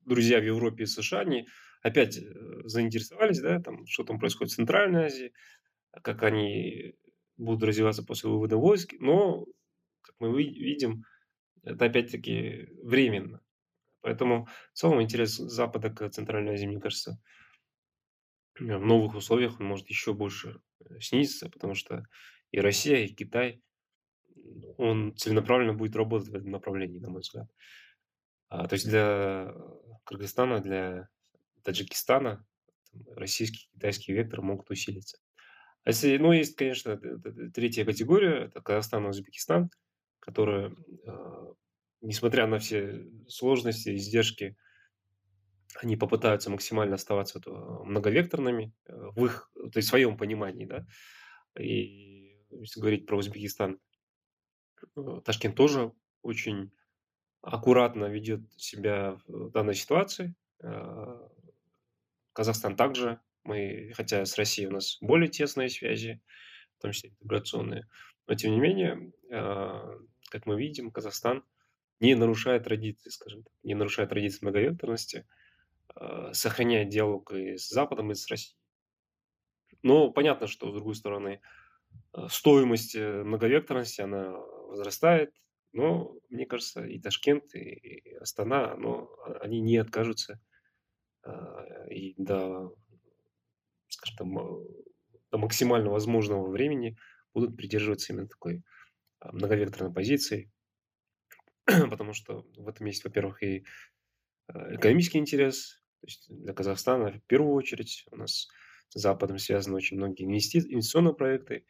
друзья 0.05 0.39
в 0.39 0.43
Европе 0.43 0.83
и 0.83 0.87
США, 0.87 1.19
они 1.21 1.47
опять 1.81 2.17
э, 2.17 2.23
заинтересовались, 2.65 3.39
да, 3.39 3.61
там, 3.61 3.85
что 3.85 4.03
там 4.03 4.19
происходит 4.19 4.51
в 4.51 4.55
Центральной 4.55 5.05
Азии, 5.05 5.33
как 6.03 6.23
они 6.23 6.95
будут 7.37 7.63
развиваться 7.63 8.03
после 8.03 8.29
вывода 8.29 8.57
войск, 8.57 8.93
но, 8.99 9.45
как 10.01 10.15
мы 10.19 10.43
видим, 10.43 11.03
это 11.63 11.85
опять-таки 11.85 12.69
временно. 12.83 13.41
Поэтому 14.01 14.47
в 14.73 14.77
целом 14.77 15.01
интерес 15.01 15.35
Запада 15.35 15.89
к 15.89 16.09
Центральной 16.09 16.53
Азии, 16.53 16.65
мне 16.65 16.79
кажется, 16.79 17.21
в 18.59 18.63
новых 18.63 19.15
условиях 19.15 19.59
он 19.59 19.67
может 19.67 19.87
еще 19.89 20.13
больше 20.13 20.61
э, 20.79 20.99
снизиться, 20.99 21.49
потому 21.49 21.75
что 21.75 22.05
и 22.51 22.59
Россия, 22.59 23.05
и 23.05 23.13
Китай, 23.13 23.61
он 24.77 25.15
целенаправленно 25.15 25.73
будет 25.73 25.95
работать 25.95 26.29
в 26.29 26.35
этом 26.35 26.51
направлении, 26.51 26.99
на 26.99 27.09
мой 27.09 27.21
взгляд. 27.21 27.49
А, 28.49 28.67
то 28.67 28.73
есть 28.73 28.87
для 28.87 29.53
Кыргызстана, 30.03 30.59
для 30.59 31.07
Таджикистана 31.63 32.45
российский, 33.15 33.69
китайский 33.73 34.13
вектор 34.13 34.41
могут 34.41 34.69
усилиться. 34.69 35.17
А 35.83 35.89
если, 35.89 36.17
ну, 36.17 36.31
есть, 36.31 36.55
конечно, 36.55 36.99
третья 37.53 37.85
категория, 37.85 38.45
это 38.45 38.61
Казахстан 38.61 39.05
и 39.05 39.09
Узбекистан, 39.09 39.71
которые, 40.21 40.73
а, 41.05 41.53
несмотря 41.99 42.47
на 42.47 42.59
все 42.59 43.05
сложности, 43.27 43.95
издержки, 43.95 44.55
они 45.81 45.97
попытаются 45.97 46.49
максимально 46.49 46.95
оставаться 46.95 47.41
многовекторными 47.47 48.73
э, 48.85 48.93
в 49.15 49.25
их, 49.25 49.49
то 49.53 49.77
есть 49.77 49.87
в 49.87 49.91
своем 49.91 50.17
понимании, 50.17 50.65
да. 50.65 50.85
И 51.59 52.37
если 52.49 52.79
говорить 52.79 53.05
про 53.05 53.17
Узбекистан, 53.17 53.79
э, 54.95 55.21
Ташкент 55.23 55.55
тоже 55.55 55.93
очень 56.21 56.71
аккуратно 57.41 58.05
ведет 58.05 58.41
себя 58.57 59.17
в 59.27 59.49
данной 59.51 59.75
ситуации. 59.75 60.35
А, 60.63 61.29
Казахстан 62.33 62.75
также. 62.75 63.19
Мы, 63.43 63.91
хотя 63.95 64.25
с 64.25 64.37
Россией 64.37 64.67
у 64.67 64.71
нас 64.71 64.97
более 65.01 65.27
тесные 65.27 65.69
связи, 65.69 66.21
в 66.77 66.81
том 66.81 66.91
числе 66.91 67.09
интеграционные, 67.09 67.87
но 68.27 68.35
тем 68.35 68.51
не 68.51 68.59
менее, 68.59 69.11
а, 69.31 69.97
как 70.31 70.45
мы 70.45 70.59
видим, 70.59 70.91
Казахстан 70.91 71.43
не 71.99 72.15
нарушает 72.15 72.63
традиции, 72.63 73.09
скажем 73.09 73.43
так, 73.43 73.53
не 73.63 73.75
нарушает 73.75 74.09
традиции 74.09 74.39
многовекторности, 74.41 75.27
а, 75.95 76.33
сохраняет 76.33 76.89
диалог 76.89 77.31
и 77.33 77.57
с 77.57 77.69
Западом, 77.69 78.11
и 78.11 78.15
с 78.15 78.27
Россией. 78.27 78.57
Но 79.83 80.11
понятно, 80.11 80.47
что, 80.47 80.69
с 80.69 80.73
другой 80.73 80.95
стороны, 80.95 81.41
стоимость 82.29 82.95
э, 82.95 83.23
многовекторности, 83.23 84.01
она 84.01 84.31
возрастает, 84.31 85.33
но, 85.73 86.15
мне 86.29 86.45
кажется, 86.45 86.85
и 86.85 86.99
Ташкент, 86.99 87.55
и 87.55 88.13
Астана, 88.15 88.75
но 88.75 89.09
они 89.41 89.61
не 89.61 89.77
откажутся 89.77 90.39
а, 91.23 91.85
и 91.89 92.13
до 92.17 92.73
скажем, 93.89 94.17
там, 94.17 94.39
э, 94.39 94.65
до 95.31 95.37
максимально 95.37 95.89
возможного 95.89 96.49
времени 96.49 96.97
будут 97.33 97.55
придерживаться 97.55 98.11
именно 98.11 98.27
такой 98.27 98.57
а, 98.57 98.61
многовекторной 99.31 99.93
позиции, 99.93 100.51
потому 101.65 102.13
что 102.13 102.45
в 102.55 102.67
этом 102.67 102.85
есть, 102.87 103.03
во-первых, 103.03 103.43
и 103.43 103.65
э, 104.47 104.75
экономический 104.75 105.19
интерес, 105.19 105.81
то 106.01 106.07
есть 106.07 106.25
для 106.29 106.53
Казахстана 106.53 107.11
в 107.11 107.23
первую 107.25 107.53
очередь 107.53 108.05
у 108.11 108.15
нас 108.15 108.47
с 108.89 108.99
Западом 108.99 109.37
связаны 109.37 109.75
очень 109.75 109.97
многие 109.97 110.25
инвестиционные 110.25 111.13
проекты, 111.13 111.65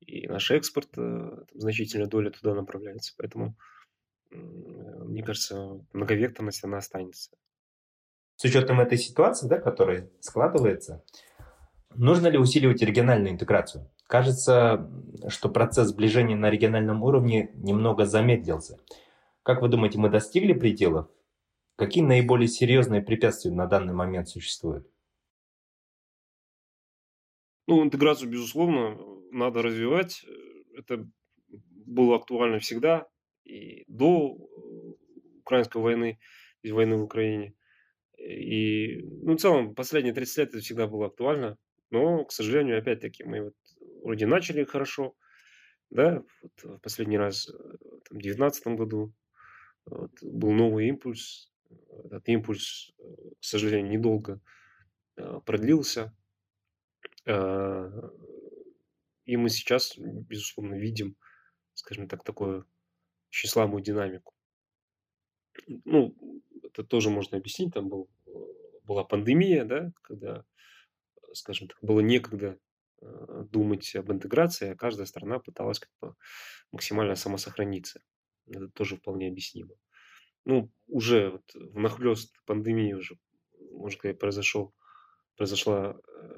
и 0.00 0.26
наш 0.28 0.50
экспорт, 0.50 0.90
э, 0.96 1.44
там, 1.50 1.60
значительная 1.60 2.06
доля 2.06 2.30
туда 2.30 2.54
направляется. 2.54 3.14
Поэтому, 3.16 3.56
мне 4.30 5.22
кажется, 5.22 5.84
многовекторность, 5.92 6.64
она 6.64 6.78
останется. 6.78 7.30
С 8.36 8.44
учетом 8.44 8.80
этой 8.80 8.96
ситуации, 8.96 9.48
да, 9.48 9.58
которая 9.58 10.10
складывается, 10.20 11.04
нужно 11.94 12.28
ли 12.28 12.38
усиливать 12.38 12.80
региональную 12.80 13.32
интеграцию? 13.32 13.90
Кажется, 14.10 14.90
что 15.28 15.48
процесс 15.48 15.90
сближения 15.90 16.34
на 16.34 16.50
региональном 16.50 17.04
уровне 17.04 17.52
немного 17.54 18.06
замедлился. 18.06 18.80
Как 19.44 19.62
вы 19.62 19.68
думаете, 19.68 20.00
мы 20.00 20.10
достигли 20.10 20.52
пределов? 20.52 21.08
Какие 21.76 22.02
наиболее 22.02 22.48
серьезные 22.48 23.02
препятствия 23.02 23.52
на 23.52 23.66
данный 23.66 23.94
момент 23.94 24.28
существуют? 24.28 24.90
Ну, 27.68 27.84
интеграцию, 27.84 28.28
безусловно, 28.28 28.98
надо 29.30 29.62
развивать. 29.62 30.26
Это 30.76 31.08
было 31.86 32.16
актуально 32.16 32.58
всегда 32.58 33.06
и 33.44 33.84
до 33.86 34.36
украинской 35.38 35.80
войны, 35.80 36.18
и 36.62 36.72
войны 36.72 36.96
в 36.96 37.04
Украине. 37.04 37.54
И, 38.18 39.02
ну, 39.22 39.36
в 39.36 39.40
целом, 39.40 39.76
последние 39.76 40.14
30 40.14 40.38
лет 40.38 40.48
это 40.48 40.58
всегда 40.58 40.88
было 40.88 41.06
актуально. 41.06 41.58
Но, 41.90 42.24
к 42.24 42.32
сожалению, 42.32 42.76
опять-таки, 42.78 43.22
мы 43.22 43.42
вот 43.42 43.54
вроде 44.02 44.26
начали 44.26 44.64
хорошо, 44.64 45.14
да, 45.90 46.22
вот 46.42 46.52
в 46.62 46.78
последний 46.78 47.18
раз 47.18 47.48
э, 47.48 47.52
там, 47.52 48.18
в 48.18 48.22
2019 48.22 48.66
году 48.68 49.12
вот, 49.86 50.12
был 50.22 50.52
новый 50.52 50.88
импульс. 50.88 51.50
Этот 52.04 52.28
импульс, 52.28 52.92
э, 52.98 53.02
к 53.40 53.44
сожалению, 53.44 53.92
недолго 53.92 54.40
э, 55.16 55.40
продлился. 55.44 56.14
И 57.26 57.32
мы 59.36 59.50
сейчас, 59.50 59.96
безусловно, 59.98 60.74
видим, 60.74 61.16
скажем 61.74 62.08
так, 62.08 62.24
такую 62.24 62.66
очень 63.28 63.48
слабую 63.48 63.82
динамику. 63.82 64.34
Ну, 65.84 66.16
это 66.64 66.82
тоже 66.82 67.10
можно 67.10 67.36
объяснить. 67.36 67.74
Там 67.74 67.88
был, 67.88 68.08
была 68.84 69.04
пандемия, 69.04 69.64
да, 69.64 69.92
когда, 70.00 70.44
скажем 71.34 71.68
так, 71.68 71.78
было 71.82 72.00
некогда 72.00 72.58
думать 73.00 73.94
об 73.96 74.12
интеграции, 74.12 74.70
а 74.70 74.76
каждая 74.76 75.06
страна 75.06 75.38
пыталась 75.38 75.78
как 75.78 75.90
бы 76.00 76.14
максимально 76.72 77.14
самосохраниться. 77.14 78.02
Это 78.46 78.68
тоже 78.68 78.96
вполне 78.96 79.28
объяснимо. 79.28 79.74
Ну, 80.44 80.70
уже 80.86 81.30
вот 81.30 81.42
в 81.54 81.78
нахлест 81.78 82.34
пандемии 82.46 82.94
уже, 82.94 83.16
можно 83.72 83.98
сказать, 83.98 84.18
произошел, 84.18 84.74
произошла, 85.36 85.96
э, 85.96 86.30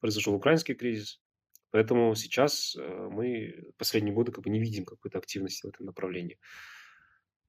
произошел 0.00 0.34
украинский 0.34 0.74
кризис, 0.74 1.22
поэтому 1.70 2.14
сейчас 2.14 2.76
э, 2.76 3.08
мы 3.10 3.72
последние 3.78 4.14
годы 4.14 4.32
как 4.32 4.44
бы 4.44 4.50
не 4.50 4.60
видим 4.60 4.84
какой-то 4.84 5.18
активности 5.18 5.66
в 5.66 5.70
этом 5.70 5.86
направлении. 5.86 6.38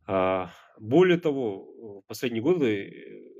А, 0.08 0.52
более 0.78 1.20
того, 1.20 2.02
в 2.02 2.08
последние 2.08 2.44
годы 2.44 3.35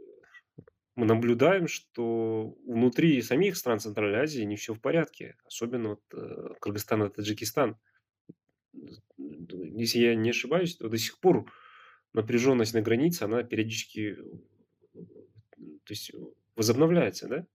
мы 0.96 1.06
наблюдаем, 1.06 1.68
что 1.68 2.58
внутри 2.66 3.22
самих 3.22 3.58
стран 3.58 3.80
Центральной 3.80 4.20
Азии 4.20 4.44
не 4.44 4.56
все 4.56 4.74
в 4.74 4.80
порядке, 4.80 5.36
особенно 5.46 5.90
вот 5.90 6.02
э, 6.14 6.54
Кыргызстан 6.62 7.04
и 7.04 7.10
Таджикистан. 7.10 7.78
Если 9.18 10.00
я 10.00 10.16
не 10.16 10.30
ошибаюсь, 10.30 10.78
то 10.78 10.88
до 10.88 10.98
сих 10.98 11.20
пор 11.20 11.52
напряженность 12.14 12.74
на 12.74 12.82
границе, 12.82 13.24
она 13.24 13.44
периодически 13.44 14.18
то 15.86 15.92
есть, 15.92 16.12
возобновляется, 16.56 17.28
да? 17.28 17.48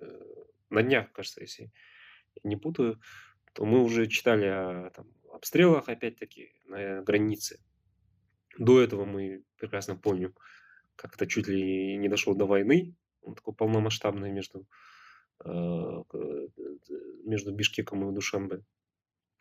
Э, 0.00 0.24
на 0.70 0.82
днях, 0.82 1.12
кажется, 1.12 1.40
если 1.40 1.72
не 2.42 2.56
путаю, 2.56 3.00
то 3.52 3.64
мы 3.64 3.82
уже 3.82 4.06
читали 4.06 4.46
о 4.46 4.90
там, 4.90 5.06
обстрелах, 5.32 5.88
опять-таки, 5.88 6.52
на 6.66 7.02
границе. 7.02 7.60
До 8.58 8.80
этого 8.80 9.04
мы 9.04 9.44
прекрасно 9.56 9.96
помним, 9.96 10.34
как-то 10.96 11.26
чуть 11.26 11.48
ли 11.48 11.96
не 11.96 12.08
дошло 12.08 12.34
до 12.34 12.46
войны, 12.46 12.94
он 13.22 13.34
такой 13.34 13.54
полномасштабный 13.54 14.30
между, 14.32 14.66
э, 15.44 15.48
между 17.24 17.52
Бишкеком 17.52 18.08
и 18.08 18.14
Душанбе. 18.14 18.62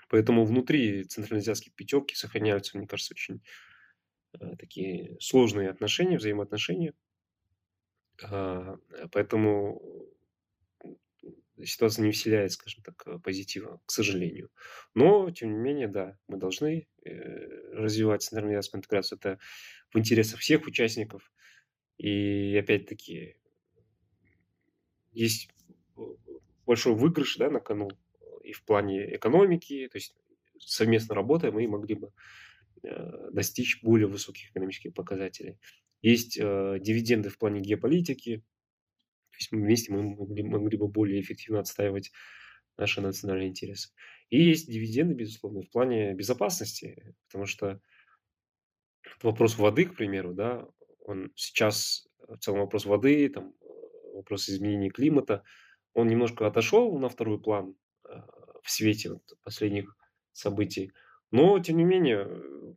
Поэтому 0.09 0.45
внутри 0.45 1.03
центральноазиатской 1.05 1.71
пятерки 1.73 2.15
сохраняются, 2.15 2.77
мне 2.77 2.87
кажется, 2.87 3.13
очень 3.13 3.41
э, 4.33 4.55
такие 4.57 5.17
сложные 5.19 5.69
отношения, 5.69 6.17
взаимоотношения. 6.17 6.93
А, 8.23 8.77
поэтому 9.11 9.81
ситуация 11.63 12.05
не 12.05 12.11
вселяет, 12.11 12.51
скажем 12.51 12.83
так, 12.83 13.21
позитива, 13.23 13.81
к 13.85 13.91
сожалению. 13.91 14.49
Но, 14.93 15.29
тем 15.31 15.51
не 15.51 15.59
менее, 15.59 15.87
да, 15.87 16.17
мы 16.27 16.37
должны 16.37 16.87
э, 17.03 17.11
развивать 17.73 18.23
центральноазиатскую 18.23 18.79
интеграцию. 18.79 19.19
Это 19.19 19.39
в 19.93 19.99
интересах 19.99 20.39
всех 20.39 20.65
участников. 20.65 21.31
И 21.97 22.57
опять-таки 22.57 23.35
есть 25.11 25.49
большой 26.65 26.95
выигрыш 26.95 27.37
да, 27.37 27.49
на 27.49 27.59
кону 27.59 27.89
и 28.43 28.53
в 28.53 28.63
плане 28.63 29.15
экономики, 29.15 29.87
то 29.91 29.97
есть 29.97 30.15
совместно 30.59 31.15
работая 31.15 31.51
мы 31.51 31.67
могли 31.67 31.95
бы 31.95 32.11
э, 32.83 33.29
достичь 33.31 33.81
более 33.83 34.07
высоких 34.07 34.51
экономических 34.51 34.93
показателей. 34.93 35.59
Есть 36.01 36.37
э, 36.39 36.77
дивиденды 36.79 37.29
в 37.29 37.37
плане 37.37 37.61
геополитики, 37.61 38.43
есть 39.41 39.51
вместе 39.51 39.91
мы 39.91 40.15
могли, 40.15 40.43
могли 40.43 40.77
бы 40.77 40.87
более 40.87 41.21
эффективно 41.21 41.59
отстаивать 41.59 42.11
наши 42.77 43.01
национальные 43.01 43.49
интересы. 43.49 43.89
И 44.29 44.41
есть 44.41 44.71
дивиденды, 44.71 45.13
безусловно, 45.13 45.61
в 45.61 45.69
плане 45.69 46.13
безопасности, 46.13 47.15
потому 47.27 47.45
что 47.45 47.81
вопрос 49.21 49.57
воды, 49.57 49.85
к 49.85 49.95
примеру, 49.95 50.33
да, 50.33 50.67
он 50.99 51.31
сейчас, 51.35 52.07
в 52.27 52.37
целом 52.37 52.61
вопрос 52.61 52.85
воды, 52.85 53.27
там, 53.29 53.53
вопрос 54.13 54.49
изменения 54.49 54.89
климата, 54.89 55.43
он 55.93 56.07
немножко 56.07 56.47
отошел 56.47 56.97
на 56.97 57.09
второй 57.09 57.41
план 57.41 57.75
э, 58.07 58.13
в 58.63 58.71
свете 58.71 59.19
последних 59.43 59.97
событий. 60.31 60.93
Но, 61.31 61.59
тем 61.59 61.77
не 61.77 61.83
менее, 61.83 62.27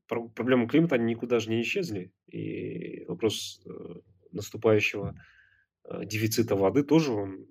проблемы 0.07 0.67
климата 0.67 0.97
они 0.97 1.15
никуда 1.15 1.39
же 1.39 1.51
не 1.51 1.61
исчезли. 1.63 2.13
И 2.27 3.05
вопрос 3.07 3.63
э, 3.67 3.71
наступающего 4.33 5.15
э, 5.15 5.44
дефицита 6.05 6.57
воды 6.57 6.83
тоже 6.83 7.13
он 7.13 7.47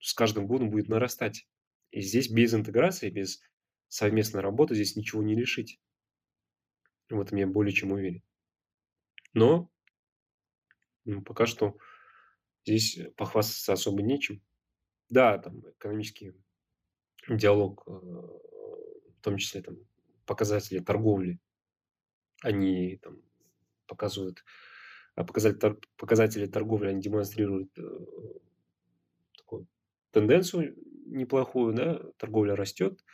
с 0.00 0.14
каждым 0.14 0.46
годом 0.46 0.70
будет 0.70 0.88
нарастать. 0.88 1.46
И 1.90 2.00
здесь 2.00 2.28
без 2.30 2.54
интеграции, 2.54 3.10
без 3.10 3.40
совместной 3.88 4.40
работы 4.40 4.74
здесь 4.74 4.96
ничего 4.96 5.22
не 5.22 5.34
решить. 5.34 5.80
В 7.08 7.20
этом 7.20 7.38
я 7.38 7.46
более 7.46 7.72
чем 7.72 7.92
уверен. 7.92 8.22
Но 9.32 9.70
ну, 11.04 11.22
пока 11.22 11.46
что 11.46 11.78
здесь 12.64 12.98
похвастаться 13.16 13.72
особо 13.72 14.02
нечем. 14.02 14.42
Да, 15.08 15.38
там 15.38 15.60
экономический 15.70 16.34
диалог, 17.28 17.82
э, 17.86 17.90
в 17.90 19.20
том 19.22 19.38
числе 19.38 19.62
там 19.62 19.76
показатели 20.26 20.80
торговли, 20.80 21.40
они 22.42 22.96
там 22.98 23.22
показывают, 23.86 24.44
показатели, 25.24 25.76
показатели 25.96 26.46
торговли, 26.46 26.88
они 26.88 27.00
демонстрируют 27.00 27.70
э, 27.78 27.82
такую 29.36 29.66
тенденцию 30.12 30.76
неплохую, 31.06 31.74
да, 31.74 32.00
торговля 32.18 32.54
растет, 32.54 33.04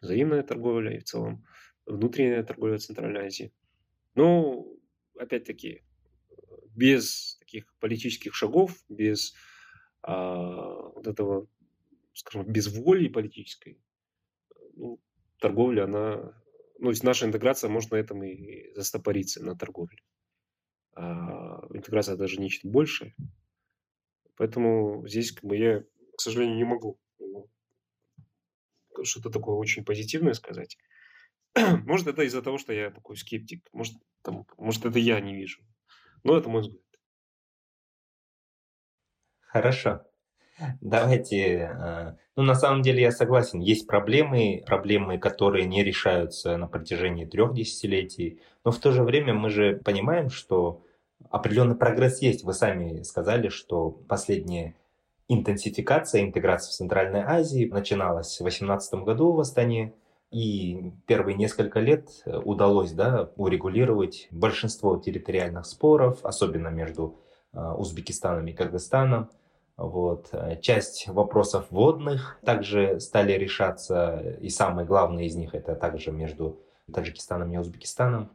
взаимная 0.00 0.42
торговля 0.42 0.96
и 0.96 0.98
в 0.98 1.04
целом 1.04 1.44
внутренняя 1.86 2.42
торговля 2.42 2.78
Центральной 2.78 3.26
Азии. 3.26 3.52
Но, 4.14 4.66
опять-таки, 5.18 5.82
без 6.74 7.36
таких 7.40 7.74
политических 7.78 8.34
шагов, 8.34 8.76
без 8.88 9.34
а, 10.02 10.90
вот 10.94 11.06
этого, 11.06 11.46
скажем, 12.14 12.50
без 12.50 12.68
воли 12.74 13.08
политической, 13.08 13.80
ну, 14.74 15.00
торговля, 15.38 15.84
она, 15.84 16.42
ну, 16.78 16.84
то 16.84 16.90
есть 16.90 17.04
наша 17.04 17.26
интеграция 17.26 17.70
может 17.70 17.90
на 17.90 17.96
этом 17.96 18.22
и 18.22 18.72
застопориться, 18.74 19.44
на 19.44 19.56
торговле. 19.56 19.98
А 20.94 21.60
интеграция 21.70 22.16
даже 22.16 22.40
нечто 22.40 22.68
большее. 22.68 23.14
Поэтому 24.36 25.06
здесь 25.06 25.32
как 25.32 25.44
бы 25.44 25.56
я, 25.56 25.80
к 26.16 26.20
сожалению, 26.20 26.56
не 26.56 26.64
могу 26.64 26.98
ну, 27.18 27.48
что-то 29.04 29.30
такое 29.30 29.56
очень 29.56 29.84
позитивное 29.84 30.34
сказать. 30.34 30.78
Может, 31.84 32.06
это 32.06 32.22
из-за 32.22 32.42
того, 32.42 32.58
что 32.58 32.72
я 32.72 32.90
такой 32.90 33.16
скептик. 33.16 33.68
Может, 33.72 33.94
там, 34.22 34.46
может, 34.56 34.84
это 34.84 34.98
я 34.98 35.20
не 35.20 35.34
вижу. 35.34 35.62
Но 36.22 36.36
это 36.36 36.48
мой 36.48 36.62
взгляд. 36.62 36.82
Хорошо. 39.40 40.04
Давайте, 40.80 41.70
э, 41.72 42.16
ну 42.36 42.42
на 42.42 42.54
самом 42.54 42.82
деле 42.82 43.00
я 43.00 43.12
согласен, 43.12 43.60
есть 43.60 43.86
проблемы, 43.86 44.62
проблемы, 44.66 45.18
которые 45.18 45.64
не 45.64 45.82
решаются 45.82 46.58
на 46.58 46.68
протяжении 46.68 47.24
трех 47.24 47.54
десятилетий, 47.54 48.42
но 48.64 48.70
в 48.70 48.78
то 48.78 48.92
же 48.92 49.02
время 49.02 49.34
мы 49.34 49.50
же 49.50 49.80
понимаем, 49.84 50.30
что 50.30 50.82
определенный 51.30 51.76
прогресс 51.76 52.22
есть. 52.22 52.44
Вы 52.44 52.52
сами 52.54 53.02
сказали, 53.02 53.48
что 53.48 53.90
последняя 53.90 54.76
интенсификация 55.28 56.22
интеграции 56.22 56.70
в 56.70 56.74
Центральной 56.74 57.20
Азии 57.20 57.68
начиналась 57.70 58.34
в 58.34 58.42
2018 58.42 58.94
году 59.04 59.32
в 59.32 59.40
Астане, 59.40 59.94
и 60.30 60.92
первые 61.06 61.36
несколько 61.36 61.80
лет 61.80 62.08
удалось 62.24 62.92
да, 62.92 63.30
урегулировать 63.36 64.28
большинство 64.30 64.96
территориальных 64.96 65.66
споров, 65.66 66.24
особенно 66.24 66.68
между 66.68 67.18
э, 67.52 67.60
Узбекистаном 67.60 68.46
и 68.46 68.52
Кыргызстаном. 68.52 69.28
Вот. 69.76 70.28
Э, 70.32 70.60
часть 70.60 71.08
вопросов 71.08 71.66
водных 71.70 72.38
также 72.44 73.00
стали 73.00 73.32
решаться, 73.32 74.36
и 74.40 74.50
самые 74.50 74.86
главные 74.86 75.26
из 75.26 75.34
них 75.34 75.54
это 75.54 75.74
также 75.74 76.12
между 76.12 76.60
Таджикистаном 76.92 77.52
и 77.52 77.56
Узбекистаном. 77.56 78.30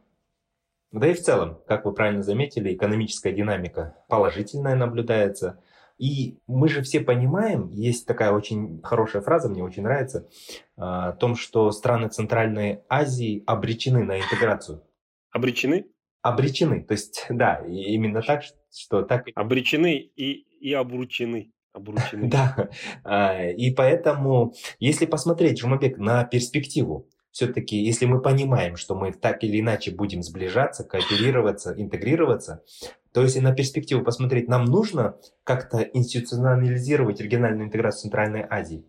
Да 0.92 1.08
и 1.08 1.14
в 1.14 1.20
целом, 1.20 1.60
как 1.66 1.84
вы 1.84 1.92
правильно 1.92 2.22
заметили, 2.22 2.74
экономическая 2.74 3.32
динамика 3.32 3.96
положительная 4.08 4.76
наблюдается. 4.76 5.62
И 5.98 6.38
мы 6.46 6.68
же 6.68 6.82
все 6.82 7.00
понимаем, 7.00 7.70
есть 7.70 8.06
такая 8.06 8.32
очень 8.32 8.82
хорошая 8.82 9.22
фраза, 9.22 9.48
мне 9.48 9.64
очень 9.64 9.82
нравится, 9.82 10.28
э, 10.76 10.80
о 10.82 11.12
том, 11.12 11.36
что 11.36 11.70
страны 11.70 12.08
Центральной 12.08 12.82
Азии 12.88 13.42
обречены 13.46 14.04
на 14.04 14.18
интеграцию. 14.18 14.82
Обречены? 15.30 15.86
Обречены. 16.20 16.84
То 16.84 16.92
есть, 16.92 17.26
да, 17.30 17.64
именно 17.66 18.20
так, 18.20 18.42
что 18.70 19.02
так... 19.02 19.26
Обречены 19.34 19.96
и 19.96 20.46
и 20.60 20.72
обручены. 20.72 21.52
Обручены. 21.72 22.28
Да, 22.30 22.70
а, 23.04 23.44
и 23.44 23.70
поэтому, 23.70 24.54
если 24.78 25.06
посмотреть, 25.06 25.60
Жумабек, 25.60 25.98
на 25.98 26.24
перспективу, 26.24 27.08
все-таки, 27.36 27.76
если 27.76 28.06
мы 28.06 28.22
понимаем, 28.22 28.76
что 28.76 28.94
мы 28.94 29.12
так 29.12 29.44
или 29.44 29.60
иначе 29.60 29.90
будем 29.90 30.22
сближаться, 30.22 30.84
кооперироваться, 30.84 31.74
интегрироваться, 31.76 32.64
то 33.12 33.20
если 33.20 33.40
на 33.40 33.54
перспективу 33.54 34.02
посмотреть, 34.02 34.48
нам 34.48 34.64
нужно 34.64 35.18
как-то 35.44 35.82
институционализировать 35.82 37.20
региональную 37.20 37.66
интеграцию 37.66 38.04
Центральной 38.04 38.46
Азии? 38.48 38.86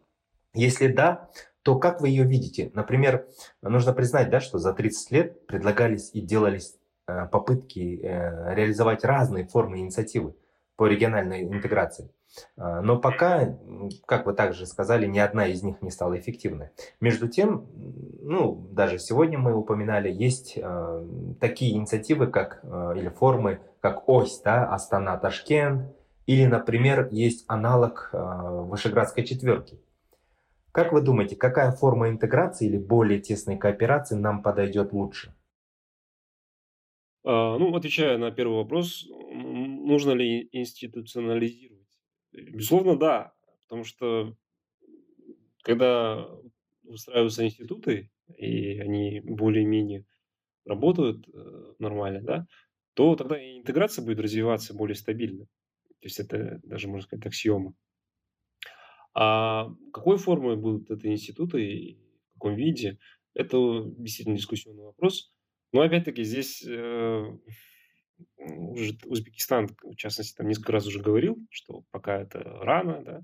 Если 0.53 0.88
да, 0.88 1.29
то 1.62 1.77
как 1.77 1.99
вы 1.99 2.07
ее 2.07 2.23
видите? 2.23 2.71
Например, 2.73 3.27
нужно 3.62 3.91
признать, 3.91 4.29
да, 4.29 4.39
что 4.39 4.60
за 4.60 4.71
30 4.71 5.12
лет 5.12 5.45
предлагались 5.45 6.12
и 6.13 6.21
делались 6.21 6.77
э, 7.05 7.27
попытки 7.29 7.99
э, 8.01 8.55
реализовать 8.55 9.03
разные 9.03 9.45
формы 9.45 9.79
инициативы 9.79 10.38
по 10.77 10.88
региональной 10.88 11.43
интеграции. 11.43 12.10
А, 12.55 12.81
но 12.81 12.99
пока, 12.99 13.57
как 14.05 14.25
вы 14.25 14.33
также 14.33 14.65
сказали, 14.65 15.05
ни 15.05 15.19
одна 15.19 15.47
из 15.47 15.63
них 15.63 15.81
не 15.81 15.91
стала 15.91 16.17
эффективной. 16.19 16.69
Между 16.99 17.27
тем, 17.27 17.67
ну, 18.21 18.67
даже 18.71 18.99
сегодня 18.99 19.37
мы 19.37 19.55
упоминали, 19.55 20.11
есть 20.11 20.53
э, 20.57 21.07
такие 21.39 21.75
инициативы, 21.75 22.27
как, 22.27 22.59
э, 22.63 22.93
или 22.97 23.09
формы, 23.09 23.61
как 23.79 24.07
ось, 24.09 24.41
да, 24.41 24.71
Астана, 24.73 25.17
Ташкент, 25.17 25.93
или, 26.25 26.45
например, 26.45 27.07
есть 27.11 27.45
аналог 27.47 28.09
э, 28.11 28.17
Вышеградской 28.17 29.23
четверки. 29.23 29.79
Как 30.71 30.91
вы 30.91 31.01
думаете, 31.01 31.35
какая 31.35 31.71
форма 31.71 32.09
интеграции 32.09 32.67
или 32.67 32.77
более 32.77 33.19
тесной 33.19 33.57
кооперации 33.57 34.15
нам 34.15 34.43
подойдет 34.43 34.93
лучше? 34.93 35.33
Ну, 37.23 37.75
отвечая 37.75 38.17
на 38.17 38.31
первый 38.31 38.57
вопрос, 38.57 39.05
нужно 39.09 40.11
ли 40.11 40.47
институционализировать? 40.51 41.66
Безусловно, 42.38 42.95
да, 42.95 43.34
потому 43.63 43.84
что 43.84 44.36
когда 45.63 46.28
устраиваются 46.84 47.45
институты, 47.45 48.12
и 48.38 48.80
они 48.80 49.21
более-менее 49.21 50.06
работают 50.65 51.28
э, 51.28 51.73
нормально, 51.80 52.21
да, 52.21 52.47
то 52.93 53.15
тогда 53.15 53.41
и 53.41 53.58
интеграция 53.58 54.06
будет 54.06 54.19
развиваться 54.19 54.73
более 54.73 54.95
стабильно. 54.95 55.45
То 55.45 56.06
есть 56.06 56.19
это 56.19 56.60
даже, 56.63 56.88
можно 56.88 57.04
сказать, 57.04 57.26
аксиома. 57.26 57.73
А 59.13 59.69
какой 59.91 60.17
формой 60.17 60.58
будут 60.58 60.91
эти 60.91 61.08
институты 61.08 61.65
и 61.65 61.95
в 62.32 62.34
каком 62.36 62.56
виде, 62.56 63.00
это 63.34 63.84
действительно 63.97 64.38
дискуссионный 64.38 64.84
вопрос. 64.84 65.34
Но 65.73 65.82
опять-таки 65.82 66.23
здесь 66.23 66.63
э, 66.67 67.38
Узбекистан, 68.38 69.69
в 69.84 69.95
частности, 69.95 70.36
там 70.36 70.47
несколько 70.47 70.71
раз 70.71 70.88
уже 70.88 71.01
говорил, 71.01 71.38
что 71.49 71.84
пока 71.91 72.21
это 72.21 72.39
рано, 72.39 73.03
да, 73.03 73.21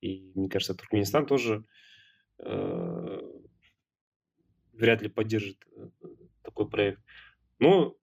и 0.00 0.32
мне 0.34 0.48
кажется, 0.48 0.74
Туркменистан 0.74 1.26
тоже 1.26 1.64
э, 2.38 3.18
вряд 4.72 5.02
ли 5.02 5.08
поддержит 5.08 5.58
э, 5.76 5.88
такой 6.42 6.68
проект. 6.68 7.00
Но 7.58 7.96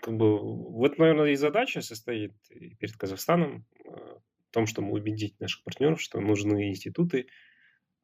как 0.00 0.16
бы 0.16 0.38
вот, 0.38 0.98
наверное, 0.98 1.30
и 1.30 1.36
задача 1.36 1.82
состоит 1.82 2.32
перед 2.48 2.96
Казахстаном 2.96 3.66
э, 3.84 3.90
в 3.90 4.50
том, 4.52 4.66
чтобы 4.66 4.92
убедить 4.92 5.38
наших 5.38 5.62
партнеров, 5.64 6.00
что 6.00 6.20
нужны 6.20 6.70
институты 6.70 7.26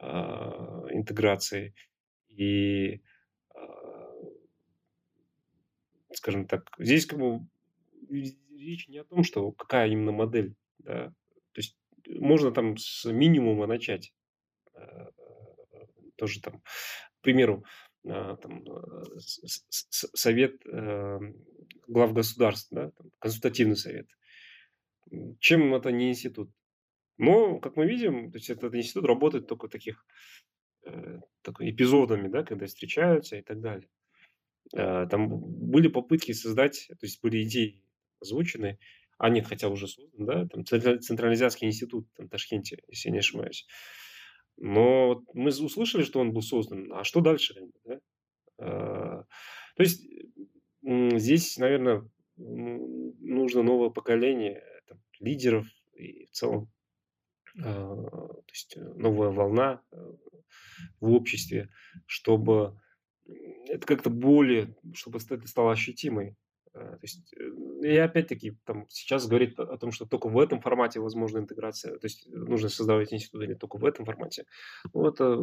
э, 0.00 0.06
интеграции 0.06 1.74
и 2.28 3.00
скажем 6.12 6.46
так, 6.46 6.70
здесь 6.78 7.06
как 7.06 7.18
бы 7.18 7.40
речь 8.10 8.88
не 8.88 8.98
о 8.98 9.04
том, 9.04 9.24
что 9.24 9.52
какая 9.52 9.88
именно 9.88 10.12
модель, 10.12 10.54
да, 10.78 11.08
то 11.52 11.58
есть 11.58 11.76
можно 12.08 12.50
там 12.52 12.76
с 12.76 13.10
минимума 13.10 13.66
начать, 13.66 14.12
э, 14.74 15.10
тоже 16.16 16.40
там, 16.40 16.60
к 16.60 17.20
примеру, 17.22 17.64
э, 18.04 18.36
там, 18.42 18.64
э, 18.64 19.04
совет 19.90 20.62
глав 21.86 22.12
государств, 22.12 22.68
да, 22.70 22.92
консультативный 23.18 23.76
совет. 23.76 24.08
Чем 25.40 25.74
это 25.74 25.90
не 25.90 26.10
институт? 26.10 26.50
Но, 27.16 27.58
как 27.58 27.76
мы 27.76 27.86
видим, 27.86 28.30
то 28.30 28.38
есть 28.38 28.50
этот 28.50 28.74
институт 28.74 29.06
работает 29.06 29.46
только 29.46 29.68
таких 29.68 30.06
такой 31.42 31.70
эпизодами, 31.70 32.28
да, 32.28 32.44
когда 32.44 32.66
встречаются 32.66 33.36
и 33.36 33.42
так 33.42 33.60
далее. 33.60 33.88
Э, 34.74 35.06
там 35.10 35.28
были 35.28 35.88
попытки 35.88 36.32
создать, 36.32 36.88
то 36.88 37.06
есть 37.06 37.22
были 37.22 37.42
идеи 37.42 37.82
озвучены, 38.20 38.78
а 39.18 39.30
нет, 39.30 39.46
хотя 39.46 39.68
уже 39.68 39.88
создан, 39.88 40.26
да, 40.26 40.46
там 40.46 40.64
Централизиатский 40.64 41.66
институт 41.66 42.06
там, 42.14 42.26
в 42.26 42.30
Ташкенте, 42.30 42.82
если 42.88 43.08
я 43.08 43.12
не 43.12 43.18
ошибаюсь. 43.18 43.66
Но 44.56 45.22
мы 45.34 45.48
услышали, 45.48 46.02
что 46.02 46.20
он 46.20 46.32
был 46.32 46.42
создан, 46.42 46.92
а 46.92 47.04
что 47.04 47.20
дальше? 47.20 47.68
Да? 47.84 48.00
Э, 48.58 49.22
то 49.76 49.82
есть 49.82 50.06
здесь, 50.82 51.56
наверное, 51.58 52.08
нужно 52.36 53.62
новое 53.62 53.90
поколение 53.90 54.62
там, 54.86 54.98
лидеров 55.20 55.66
и 55.94 56.26
в 56.26 56.30
целом 56.30 56.70
э, 57.56 57.62
то 57.62 58.52
есть 58.52 58.76
новая 58.76 59.30
волна 59.30 59.82
в 61.00 61.12
обществе, 61.12 61.70
чтобы 62.06 62.78
это 63.66 63.86
как-то 63.86 64.10
более, 64.10 64.74
чтобы 64.94 65.18
это 65.18 65.46
стало 65.46 65.72
ощутимой. 65.72 66.36
Э, 66.74 66.78
то 66.78 66.98
есть, 67.02 67.34
э, 67.34 67.86
и 67.86 67.96
опять-таки, 67.96 68.56
там 68.64 68.86
сейчас 68.88 69.26
говорит 69.26 69.58
о 69.58 69.76
том, 69.78 69.92
что 69.92 70.06
только 70.06 70.28
в 70.28 70.38
этом 70.38 70.60
формате 70.60 71.00
возможна 71.00 71.38
интеграция, 71.38 71.98
то 71.98 72.06
есть 72.06 72.28
нужно 72.28 72.68
создавать 72.68 73.12
институт 73.12 73.42
или 73.42 73.54
только 73.54 73.76
в 73.76 73.84
этом 73.84 74.04
формате. 74.04 74.44
Ну, 74.94 75.08
это, 75.08 75.38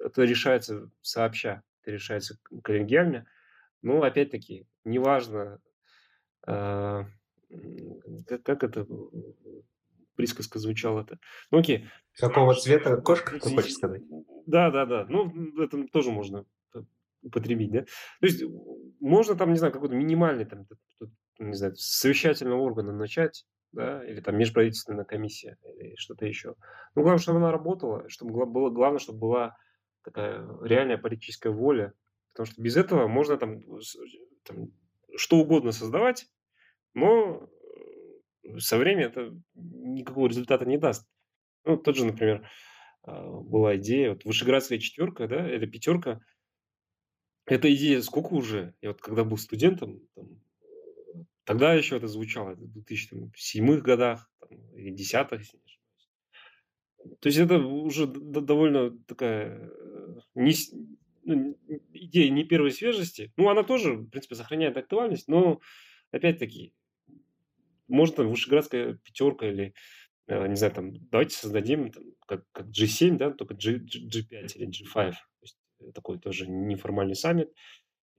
это 0.00 0.22
решается 0.22 0.90
сообща, 1.00 1.62
это 1.82 1.92
решается 1.92 2.38
коллегиально. 2.62 3.26
Но 3.82 4.02
опять-таки, 4.02 4.66
неважно, 4.84 5.60
э, 6.46 7.04
как, 8.26 8.42
как 8.42 8.64
это 8.64 8.86
присказка 10.16 10.58
звучала 10.58 11.02
это. 11.02 11.18
Ну 11.50 11.58
окей. 11.60 11.88
Какого 12.18 12.54
цвета 12.54 12.96
кошка, 12.96 13.38
ты 13.38 13.54
хочешь 13.54 13.74
сказать? 13.74 14.02
Да, 14.46 14.70
да, 14.70 14.84
да. 14.84 15.06
Ну, 15.08 15.62
это 15.62 15.86
тоже 15.88 16.10
можно 16.10 16.44
употребить, 17.22 17.72
да? 17.72 17.82
То 17.82 18.26
есть 18.26 18.42
можно 19.00 19.34
там, 19.34 19.52
не 19.52 19.58
знаю, 19.58 19.72
какой-то 19.72 19.94
минимальный, 19.94 20.44
там, 20.44 20.66
не 21.38 21.54
знаю, 21.54 21.74
совещательного 21.76 22.60
органа 22.60 22.92
начать, 22.92 23.44
да, 23.72 24.04
или 24.04 24.20
там 24.20 24.36
межправительственная 24.36 25.04
комиссия, 25.04 25.58
или 25.64 25.94
что-то 25.96 26.26
еще. 26.26 26.54
Ну, 26.94 27.02
главное, 27.02 27.20
чтобы 27.20 27.38
она 27.38 27.52
работала, 27.52 28.08
чтобы 28.08 28.46
было, 28.46 28.70
главное, 28.70 28.98
чтобы 28.98 29.18
была 29.18 29.56
такая 30.02 30.46
реальная 30.62 30.98
политическая 30.98 31.50
воля, 31.50 31.92
потому 32.32 32.46
что 32.46 32.62
без 32.62 32.76
этого 32.76 33.08
можно 33.08 33.36
там, 33.36 33.60
там 34.44 34.68
что 35.16 35.38
угодно 35.38 35.72
создавать, 35.72 36.26
но 36.94 37.48
э, 38.44 38.58
со 38.58 38.78
временем 38.78 39.08
это 39.08 39.34
никакого 39.54 40.28
результата 40.28 40.64
не 40.64 40.78
даст. 40.78 41.06
Ну, 41.64 41.76
тот 41.76 41.96
же, 41.96 42.06
например, 42.06 42.48
а, 43.02 43.22
была 43.26 43.76
идея, 43.76 44.10
вот 44.10 44.24
Вышеградская 44.24 44.78
четверка, 44.78 45.28
да, 45.28 45.52
или 45.52 45.66
пятерка– 45.66 46.20
эта 47.48 47.74
идея 47.74 48.02
сколько 48.02 48.34
уже? 48.34 48.74
Я 48.82 48.90
вот 48.90 49.00
когда 49.00 49.24
был 49.24 49.38
студентом, 49.38 50.00
там, 50.14 50.40
тогда 51.44 51.74
еще 51.74 51.96
это 51.96 52.08
звучало, 52.08 52.54
в 52.54 52.72
2007 52.72 53.80
годах 53.80 54.30
там, 54.40 54.50
или 54.74 54.92
10-х, 54.92 55.36
если 55.36 55.56
не 55.56 55.62
ошибаюсь. 55.64 55.78
То 57.20 57.28
есть 57.28 57.38
это 57.38 57.58
уже 57.58 58.06
довольно 58.06 58.90
такая 59.06 59.70
э, 59.70 60.20
не, 60.34 60.54
ну, 61.24 61.56
идея 61.92 62.30
не 62.30 62.44
первой 62.44 62.70
свежести. 62.70 63.32
Ну, 63.36 63.48
она 63.48 63.62
тоже, 63.62 63.94
в 63.94 64.08
принципе, 64.08 64.34
сохраняет 64.34 64.76
актуальность, 64.76 65.28
но, 65.28 65.60
опять-таки, 66.10 66.74
может, 67.86 68.16
там, 68.16 68.28
вышеградская 68.28 68.94
пятерка 68.94 69.48
или, 69.48 69.74
э, 70.26 70.46
не 70.48 70.56
знаю, 70.56 70.74
там, 70.74 71.08
давайте 71.10 71.36
создадим 71.36 71.90
там, 71.90 72.04
как, 72.26 72.44
как 72.52 72.66
G7, 72.66 73.16
да, 73.16 73.30
только 73.30 73.54
G, 73.54 73.78
G, 73.78 74.22
5 74.22 74.56
или 74.56 74.68
G5. 74.68 75.12
То 75.12 75.16
есть 75.42 75.56
такой 75.94 76.18
тоже 76.18 76.48
неформальный 76.48 77.14
саммит, 77.14 77.52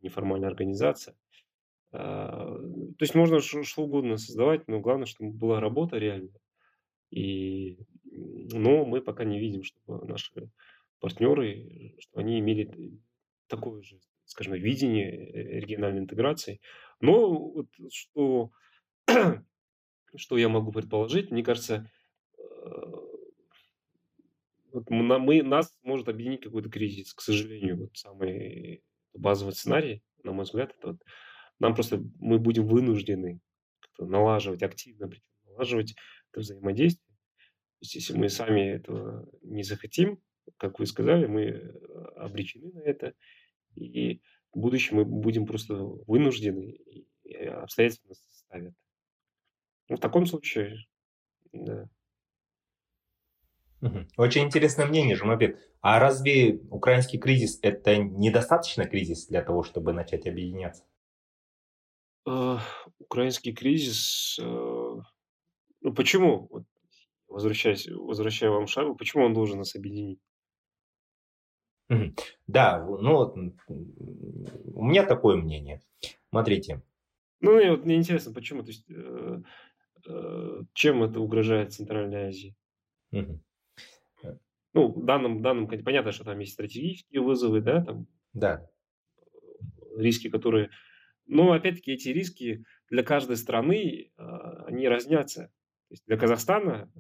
неформальная 0.01 0.49
организация. 0.49 1.15
А, 1.91 2.55
то 2.55 3.03
есть 3.03 3.15
можно 3.15 3.39
что 3.39 3.83
угодно 3.83 4.17
создавать, 4.17 4.67
но 4.67 4.79
главное, 4.79 5.05
чтобы 5.05 5.31
была 5.31 5.59
работа 5.59 5.97
реальная. 5.97 6.39
И, 7.11 7.79
но 8.03 8.85
мы 8.85 9.01
пока 9.01 9.23
не 9.23 9.39
видим, 9.39 9.63
чтобы 9.63 10.05
наши 10.05 10.31
партнеры, 10.99 11.95
чтобы 11.99 12.21
они 12.21 12.39
имели 12.39 12.99
такое 13.47 13.81
же, 13.81 13.99
скажем, 14.25 14.53
видение 14.53 15.59
региональной 15.59 16.01
интеграции. 16.01 16.59
Но 17.01 17.51
вот 17.51 17.67
что, 17.91 18.51
что 20.15 20.37
я 20.37 20.49
могу 20.49 20.71
предположить, 20.71 21.31
мне 21.31 21.43
кажется, 21.43 21.89
э, 22.37 22.41
вот 24.71 24.89
мы, 24.89 25.43
нас 25.43 25.77
может 25.83 26.09
объединить 26.09 26.41
какой-то 26.41 26.69
кризис, 26.69 27.13
к 27.13 27.21
сожалению, 27.21 27.77
вот 27.77 27.97
самый 27.97 28.83
базовый 29.13 29.53
сценарий, 29.53 30.03
на 30.23 30.31
мой 30.31 30.45
взгляд, 30.45 30.75
это 30.77 30.87
вот 30.89 31.01
нам 31.59 31.73
просто 31.73 32.03
мы 32.19 32.39
будем 32.39 32.67
вынуждены 32.67 33.39
налаживать 33.97 34.63
активно, 34.63 35.07
причем 35.07 35.25
налаживать 35.45 35.95
это 36.31 36.41
взаимодействие. 36.41 37.15
То 37.79 37.83
есть, 37.83 37.95
если 37.95 38.17
мы 38.17 38.29
сами 38.29 38.61
этого 38.61 39.29
не 39.41 39.63
захотим, 39.63 40.19
как 40.57 40.79
вы 40.79 40.85
сказали, 40.85 41.27
мы 41.27 41.43
э, 41.43 41.69
обречены 42.15 42.71
на 42.71 42.79
это, 42.79 43.13
и 43.75 44.21
в 44.51 44.59
будущем 44.59 44.97
мы 44.97 45.05
будем 45.05 45.45
просто 45.45 45.75
вынуждены, 45.75 46.77
и 47.23 47.35
обстоятельства 47.35 48.09
нас 48.09 48.23
заставят. 48.27 48.73
Ну, 49.89 49.95
в 49.95 49.99
таком 49.99 50.25
случае, 50.25 50.85
да. 51.51 51.89
Очень 54.17 54.43
интересное 54.43 54.85
мнение, 54.85 55.15
Жумабек. 55.15 55.59
А 55.81 55.99
разве 55.99 56.59
украинский 56.69 57.19
кризис– 57.19 57.59
это 57.61 57.97
недостаточно 57.97 58.85
кризис 58.85 59.27
для 59.27 59.41
того, 59.41 59.63
чтобы 59.63 59.93
начать 59.93 60.27
объединяться? 60.27 60.83
Э, 62.27 62.57
украинский 62.99 63.53
кризис... 63.53 64.37
Э, 64.41 64.97
ну, 65.81 65.93
почему? 65.93 66.47
Вот, 66.51 66.65
возвращаясь, 67.27 67.87
возвращая 67.87 68.49
вам 68.49 68.67
шагу, 68.67 68.95
почему 68.95 69.25
он 69.25 69.33
должен 69.33 69.59
нас 69.59 69.75
объединить? 69.75 70.19
Да, 72.47 72.85
ну 72.85 73.33
у 73.67 74.85
меня 74.85 75.05
такое 75.05 75.37
мнение. 75.37 75.81
Смотрите. 76.29 76.83
Ну, 77.41 77.55
мне, 77.55 77.71
вот, 77.71 77.85
мне 77.85 77.95
интересно, 77.95 78.33
почему? 78.33 78.63
То 78.63 78.69
есть, 78.69 78.85
э, 78.89 79.41
э, 80.07 80.61
чем 80.73 81.03
это 81.03 81.19
угрожает 81.19 81.73
Центральной 81.73 82.27
Азии? 82.27 82.55
Угу. 83.11 83.41
Ну, 84.73 84.91
в 84.91 85.05
данном, 85.05 85.39
в 85.39 85.41
данном, 85.41 85.67
понятно, 85.67 86.11
что 86.11 86.23
там 86.23 86.39
есть 86.39 86.53
стратегические 86.53 87.21
вызовы, 87.21 87.61
да, 87.61 87.83
там 87.83 88.07
да. 88.33 88.67
риски, 89.97 90.29
которые... 90.29 90.69
Но, 91.25 91.51
опять-таки, 91.51 91.91
эти 91.91 92.09
риски 92.09 92.63
для 92.89 93.03
каждой 93.03 93.37
страны, 93.37 94.11
э, 94.17 94.23
они 94.65 94.87
разнятся. 94.87 95.51
То 95.87 95.93
есть 95.93 96.05
для 96.05 96.17
Казахстана 96.17 96.91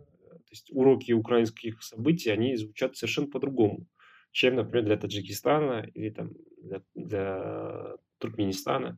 то 0.49 0.53
есть 0.53 0.71
уроки 0.71 1.11
украинских 1.11 1.83
событий, 1.83 2.31
они 2.31 2.55
звучат 2.55 2.97
совершенно 2.97 3.27
по-другому, 3.27 3.85
чем, 4.31 4.55
например, 4.55 4.85
для 4.85 4.97
Таджикистана 4.97 5.87
или 5.93 6.09
там, 6.09 6.31
для, 6.63 6.81
для 6.95 7.95
Туркменистана. 8.17 8.97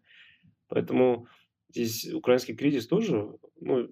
Поэтому 0.70 1.28
здесь 1.68 2.10
украинский 2.14 2.56
кризис 2.56 2.88
тоже, 2.88 3.38
ну, 3.60 3.90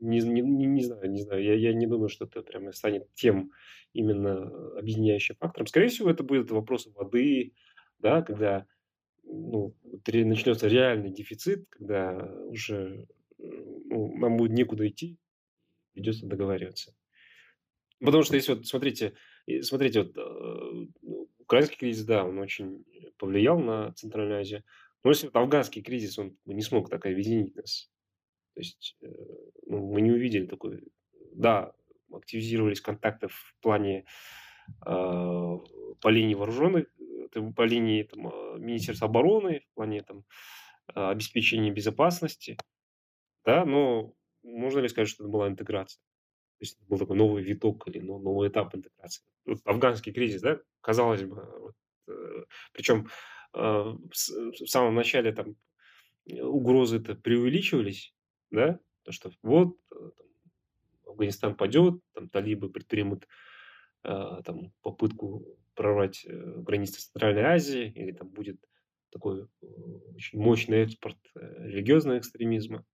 не, 0.00 0.20
не, 0.20 0.42
не, 0.42 0.84
знаю, 0.84 1.10
не 1.10 1.22
знаю, 1.22 1.42
я, 1.42 1.54
я 1.54 1.72
не 1.72 1.86
думаю, 1.86 2.08
что 2.08 2.24
это 2.24 2.42
прямо 2.42 2.72
станет 2.72 3.12
тем 3.14 3.52
именно 3.92 4.76
объединяющим 4.78 5.36
фактором. 5.36 5.66
Скорее 5.66 5.88
всего, 5.88 6.10
это 6.10 6.22
будет 6.22 6.50
вопрос 6.50 6.86
воды, 6.94 7.54
да, 7.98 8.22
когда 8.22 8.66
ну, 9.24 9.74
начнется 10.06 10.68
реальный 10.68 11.10
дефицит, 11.10 11.66
когда 11.68 12.30
уже 12.46 13.06
ну, 13.38 14.16
нам 14.16 14.36
будет 14.36 14.52
некуда 14.52 14.86
идти, 14.88 15.18
придется 15.92 16.26
договариваться. 16.26 16.94
Потому 18.00 18.22
что 18.22 18.36
если 18.36 18.54
вот, 18.54 18.66
смотрите, 18.66 19.14
смотрите, 19.62 20.02
вот, 20.02 20.16
э, 20.16 20.86
ну, 21.02 21.28
украинский 21.38 21.76
кризис, 21.76 22.04
да, 22.04 22.24
он 22.24 22.38
очень 22.38 22.84
повлиял 23.16 23.58
на 23.58 23.92
Центральную 23.94 24.40
Азию, 24.40 24.62
но 25.02 25.10
если 25.10 25.26
вот 25.26 25.36
афганский 25.36 25.82
кризис, 25.82 26.18
он 26.18 26.36
не 26.44 26.62
смог 26.62 26.90
так 26.90 27.06
объединить 27.06 27.56
нас. 27.56 27.90
То 28.58 28.62
есть 28.62 28.96
э, 29.02 29.06
ну, 29.68 29.86
мы 29.92 30.00
не 30.00 30.10
увидели 30.10 30.44
такой, 30.44 30.82
да, 31.32 31.72
активизировались 32.12 32.80
контакты 32.80 33.28
в 33.28 33.54
плане 33.60 34.04
э, 34.84 34.84
по 34.84 36.08
линии 36.08 36.34
вооруженных, 36.34 36.86
по 37.54 37.62
линии 37.62 38.02
там, 38.02 38.26
э, 38.26 38.58
Министерства 38.58 39.06
обороны, 39.06 39.60
в 39.60 39.74
плане 39.74 40.02
там, 40.02 40.24
обеспечения 40.92 41.70
безопасности, 41.70 42.56
да, 43.44 43.64
но 43.64 44.12
можно 44.42 44.80
ли 44.80 44.88
сказать, 44.88 45.08
что 45.08 45.22
это 45.22 45.30
была 45.30 45.46
интеграция? 45.46 46.00
То 46.58 46.62
есть 46.64 46.80
был 46.88 46.98
такой 46.98 47.16
новый 47.16 47.44
виток 47.44 47.86
или 47.86 48.00
новый 48.00 48.48
этап 48.48 48.74
интеграции. 48.74 49.22
Вот 49.44 49.60
афганский 49.66 50.12
кризис, 50.12 50.42
да, 50.42 50.58
казалось 50.80 51.22
бы, 51.22 51.48
вот, 51.60 51.74
э, 52.08 52.44
причем 52.72 53.08
в 53.52 54.06
самом 54.66 54.94
начале 54.94 55.32
там 55.32 55.56
угрозы-то 56.26 57.14
преувеличивались, 57.14 58.14
да, 58.50 58.80
то 59.02 59.12
что 59.12 59.30
вот 59.42 59.78
э, 59.92 60.10
там, 60.16 60.26
Афганистан 61.06 61.56
падет, 61.56 62.00
там 62.12 62.28
талибы 62.28 62.70
предпримут 62.70 63.26
э, 64.04 64.40
там 64.44 64.72
попытку 64.82 65.58
прорвать 65.74 66.24
э, 66.26 66.60
границы 66.60 67.00
Центральной 67.00 67.42
Азии, 67.42 67.92
или 67.94 68.12
там 68.12 68.28
будет 68.28 68.60
такой 69.10 69.42
э, 69.42 69.66
очень 70.14 70.38
мощный 70.38 70.82
экспорт 70.82 71.18
религиозного 71.34 72.18
экстремизма. 72.18 72.84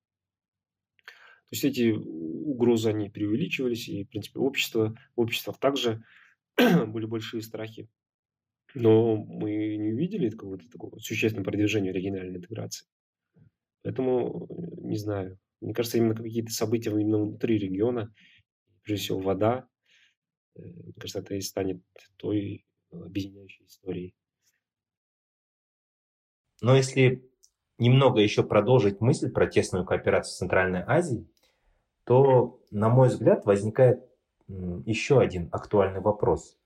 То 1.47 1.57
есть 1.57 1.65
эти 1.65 1.91
угрозы, 1.93 2.91
они 2.91 3.11
преувеличивались, 3.11 3.89
и, 3.89 4.05
в 4.05 4.09
принципе, 4.09 4.41
общество, 4.41 4.97
в 5.15 5.21
обществах 5.21 5.59
также 5.59 6.03
были 6.57 7.07
большие 7.07 7.43
страхи. 7.43 7.89
Но 8.75 9.17
мы 9.17 9.77
не 9.77 9.93
увидели 9.93 10.31
какого-то 10.31 10.69
такого 10.69 10.99
существенного 10.99 11.45
продвижения 11.45 11.93
региональной 11.93 12.37
интеграции. 12.37 12.89
Поэтому, 13.83 14.49
не 14.83 14.97
знаю, 14.97 15.39
мне 15.65 15.75
кажется, 15.75 15.99
именно 15.99 16.15
какие-то 16.15 16.53
события 16.53 16.91
именно 16.91 17.19
внутри 17.19 17.59
региона, 17.59 18.13
прежде 18.83 19.05
всего 19.05 19.21
вода, 19.21 19.67
э, 20.57 20.61
мне 20.63 20.93
кажется, 20.93 21.21
это 21.21 21.35
и 21.35 21.41
станет 21.41 21.83
той 22.17 22.67
объединяющей 22.91 23.65
историей. 23.67 24.15
Но 26.61 26.77
если 26.77 27.29
немного 27.79 28.21
еще 28.21 28.43
продолжить 28.43 29.01
мысль 29.01 29.31
про 29.31 29.47
тесную 29.47 29.85
кооперацию 29.85 30.33
с 30.33 30.39
Центральной 30.39 30.83
Азией, 30.87 31.29
то, 32.05 32.61
на 32.71 32.89
мой 32.91 33.09
взгляд, 33.09 33.47
возникает 33.47 34.05
еще 34.47 35.21
один 35.21 35.49
актуальный 35.51 36.01
вопрос. 36.01 36.59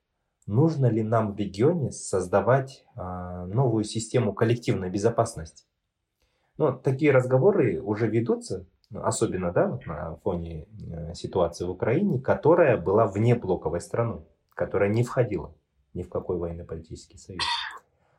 Нужно 0.47 0.87
ли 0.87 1.03
нам 1.03 1.35
в 1.35 1.39
регионе 1.39 1.93
создавать 1.93 2.85
а, 2.97 3.47
новую 3.47 3.85
систему 3.85 4.33
коллективной 4.33 4.91
безопасности? 4.91 5.67
Ну, 6.57 6.77
такие 6.77 7.13
разговоры 7.13 7.81
уже 7.81 8.09
ведутся, 8.09 8.67
особенно 8.95 9.53
да, 9.53 9.69
вот 9.69 9.87
на 9.87 10.17
фоне 10.17 10.67
э, 10.91 11.15
ситуации 11.15 11.65
в 11.65 11.71
Украине, 11.71 12.21
которая 12.21 12.77
была 12.77 13.07
вне 13.07 13.35
блоковой 13.35 13.81
страной, 13.81 14.25
которая 14.55 14.89
не 14.89 15.05
входила 15.05 15.55
ни 15.95 16.03
в 16.03 16.09
какой 16.09 16.39
военно-политический 16.39 17.19
союз. 17.19 17.43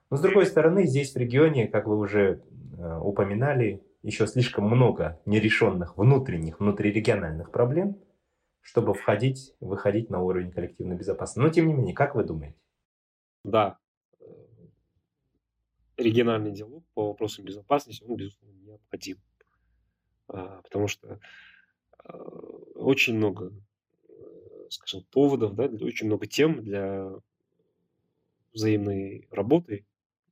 Но 0.10 0.18
с 0.18 0.22
другой 0.22 0.46
стороны, 0.46 0.86
здесь 0.86 1.14
в 1.14 1.18
регионе, 1.18 1.68
как 1.68 1.88
вы 1.88 1.98
уже 1.98 2.42
э, 2.78 3.00
упоминали, 3.00 3.84
еще 4.02 4.28
слишком 4.28 4.66
много 4.66 5.20
нерешенных 5.26 5.98
внутренних, 5.98 6.60
внутрирегиональных 6.60 7.52
проблем, 7.52 7.98
чтобы 8.62 8.94
входить, 8.94 9.54
выходить 9.60 10.10
на 10.10 10.22
уровень 10.22 10.52
коллективной 10.52 10.96
безопасности. 10.96 11.40
Но 11.40 11.50
тем 11.50 11.68
не 11.68 11.74
менее, 11.74 11.94
как 11.94 12.16
вы 12.16 12.24
думаете? 12.24 12.58
Да, 13.44 13.78
э, 14.20 14.26
региональный 15.98 16.52
диалог 16.52 16.84
по 16.94 17.08
вопросам 17.08 17.46
безопасности, 17.46 18.04
он, 18.04 18.16
безусловно, 18.16 18.58
необходим. 18.62 19.18
А, 20.30 20.62
потому 20.62 20.88
что 20.88 21.20
а, 22.04 22.18
очень 22.76 23.16
много, 23.16 23.52
э, 24.08 24.14
скажем, 24.70 25.04
поводов, 25.12 25.56
да, 25.56 25.66
очень 25.66 26.08
много 26.08 26.28
тем 26.28 26.64
для 26.64 27.12
взаимной 28.54 29.28
работы, 29.32 29.86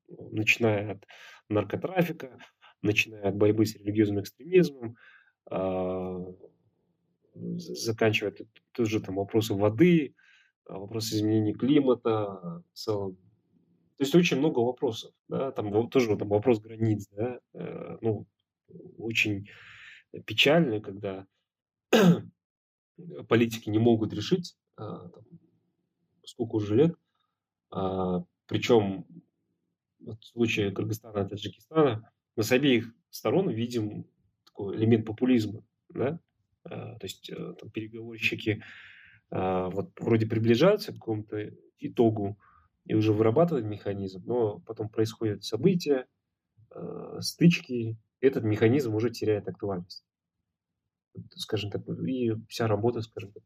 начиная 0.08 0.94
от 0.94 1.06
наркотрафика, 1.50 2.38
начиная 2.82 3.30
от 3.30 3.36
борьбы 3.36 3.66
с 3.66 3.76
религиозным 3.76 4.22
экстремизмом, 4.22 4.96
а, 5.50 6.20
заканчивая 7.34 8.34
тоже 8.72 9.02
там 9.02 9.16
вопросы 9.16 9.54
воды, 9.54 10.16
вопросы 10.66 11.16
изменения 11.16 11.54
климата, 11.54 12.64
в 12.74 12.78
целом. 12.78 13.16
То 13.98 14.04
есть 14.04 14.14
очень 14.14 14.38
много 14.38 14.60
вопросов, 14.60 15.12
да, 15.28 15.52
там 15.52 15.90
тоже 15.90 16.16
там 16.18 16.30
вопрос 16.30 16.60
границ, 16.60 17.08
да, 17.12 17.40
э, 17.54 17.98
ну, 18.02 18.28
очень 18.98 19.48
печально, 20.26 20.82
когда 20.82 21.28
политики 23.28 23.70
не 23.70 23.80
могут 23.80 24.14
решить, 24.14 24.58
а, 24.76 25.10
там, 25.10 25.24
сколько 26.26 26.56
уже 26.56 26.76
лет, 26.76 26.96
а, 27.72 28.24
причем 28.48 29.06
в 30.00 30.18
случае 30.22 30.72
Кыргызстана 30.72 31.26
и 31.26 31.30
Таджикистана 31.30 32.12
мы 32.36 32.44
с 32.44 32.52
обеих 32.52 32.94
сторон 33.10 33.50
видим 33.50 34.06
такой 34.46 34.78
элемент 34.78 35.06
популизма, 35.06 35.64
да, 35.90 36.20
а, 36.64 36.98
то 36.98 37.06
есть 37.06 37.30
э, 37.30 37.54
там, 37.60 37.70
переговорщики 37.72 38.64
а, 39.30 39.70
вот 39.70 39.92
вроде 40.00 40.26
приближаются 40.26 40.92
к 40.92 40.96
какому-то 40.96 41.52
итогу 41.80 42.38
и 42.86 42.94
уже 42.94 43.12
вырабатывают 43.12 43.66
механизм, 43.66 44.24
но 44.26 44.60
потом 44.60 44.90
происходят 44.90 45.44
события, 45.44 46.06
а, 46.72 47.22
стычки, 47.22 47.98
этот 48.22 48.44
механизм 48.44 48.96
уже 48.96 49.10
теряет 49.10 49.48
актуальность. 49.48 50.07
Скажем 51.36 51.72
так, 51.72 51.82
и 51.88 52.34
вся 52.48 52.68
работа, 52.68 53.02
скажем 53.02 53.32
так, 53.32 53.44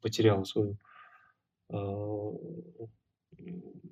потеряла 0.00 0.44
свою, 0.44 0.78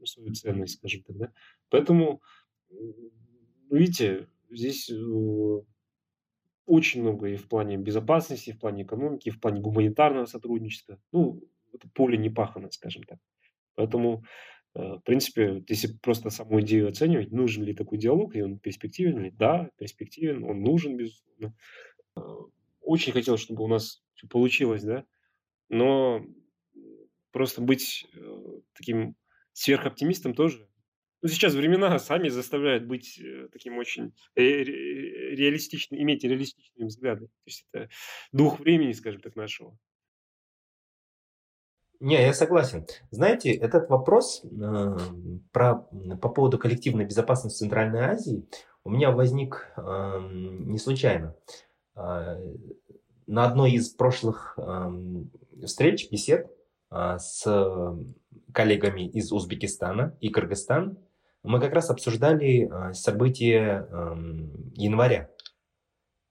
свою 0.04 0.32
ценность, 0.34 0.78
скажем 0.78 1.02
так. 1.02 1.16
Да? 1.16 1.32
Поэтому, 1.70 2.20
видите, 3.70 4.28
здесь 4.50 4.90
э, 4.90 5.60
очень 6.66 7.02
много 7.02 7.28
и 7.28 7.36
в 7.36 7.48
плане 7.48 7.76
безопасности, 7.76 8.50
и 8.50 8.52
в 8.52 8.58
плане 8.58 8.84
экономики, 8.84 9.28
и 9.28 9.32
в 9.32 9.40
плане 9.40 9.60
гуманитарного 9.60 10.26
сотрудничества. 10.26 10.98
Ну, 11.12 11.42
это 11.72 11.88
поле 11.92 12.16
не 12.16 12.30
пахано, 12.30 12.70
скажем 12.70 13.02
так. 13.04 13.18
Поэтому, 13.74 14.24
э, 14.74 14.80
в 14.80 15.00
принципе, 15.00 15.64
если 15.68 15.92
просто 15.98 16.30
саму 16.30 16.60
идею 16.60 16.88
оценивать, 16.88 17.32
нужен 17.32 17.64
ли 17.64 17.74
такой 17.74 17.98
диалог, 17.98 18.36
и 18.36 18.42
он 18.42 18.58
перспективен 18.58 19.18
ли? 19.20 19.30
Да, 19.30 19.70
перспективен, 19.76 20.44
он 20.44 20.62
нужен, 20.62 20.96
безусловно. 20.96 21.54
Очень 22.84 23.12
хотелось, 23.12 23.40
чтобы 23.40 23.64
у 23.64 23.68
нас 23.68 24.02
получилось, 24.30 24.82
да, 24.82 25.04
но 25.68 26.24
просто 27.32 27.60
быть 27.60 28.06
э, 28.14 28.60
таким 28.74 29.16
сверхоптимистом 29.52 30.34
тоже 30.34 30.68
ну, 31.24 31.28
сейчас 31.28 31.54
времена 31.54 31.98
сами 31.98 32.28
заставляют 32.28 32.84
быть 32.84 33.18
э, 33.18 33.48
таким 33.50 33.78
очень 33.78 34.12
реалистичным, 34.36 35.98
иметь 36.02 36.22
реалистичные 36.22 36.86
взгляды. 36.86 37.28
То 37.28 37.46
есть 37.46 37.66
это 37.72 37.88
дух 38.30 38.60
времени, 38.60 38.92
скажем 38.92 39.22
так, 39.22 39.34
нашего. 39.34 39.74
Не, 41.98 42.20
я 42.20 42.34
согласен. 42.34 42.84
Знаете, 43.10 43.54
этот 43.54 43.88
вопрос 43.88 44.44
э, 44.44 44.98
про, 45.50 45.88
по 46.20 46.28
поводу 46.28 46.58
коллективной 46.58 47.06
безопасности 47.06 47.60
Центральной 47.60 48.00
Азии 48.00 48.46
у 48.84 48.90
меня 48.90 49.10
возник 49.10 49.72
э, 49.78 49.80
не 50.30 50.76
случайно. 50.76 51.34
На 51.96 53.44
одной 53.46 53.72
из 53.72 53.90
прошлых 53.90 54.58
встреч, 55.64 56.10
бесед 56.10 56.50
э, 56.90 57.18
с 57.18 57.46
коллегами 58.52 59.08
из 59.08 59.32
Узбекистана 59.32 60.16
и 60.20 60.28
Кыргызстана 60.28 60.96
мы 61.42 61.60
как 61.60 61.74
раз 61.74 61.90
обсуждали 61.90 62.66
а, 62.70 62.94
события 62.94 63.86
января 64.76 65.28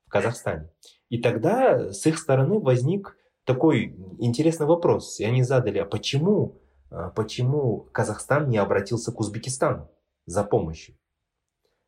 в 0.08 0.10
Казахстане. 0.10 0.70
И 1.10 1.20
тогда 1.20 1.92
с 1.92 2.06
их 2.08 2.18
стороны 2.18 2.60
возник 2.60 3.16
такой 3.44 3.96
интересный 4.18 4.66
вопрос. 4.66 5.20
И 5.20 5.24
они 5.24 5.44
задали, 5.44 5.78
а 5.78 5.86
почему, 5.86 6.60
а, 6.90 7.12
почему 7.12 7.88
Казахстан 7.92 8.50
не 8.50 8.58
обратился 8.58 9.12
к 9.12 9.20
Узбекистану 9.20 9.92
за 10.26 10.44
помощью? 10.44 10.96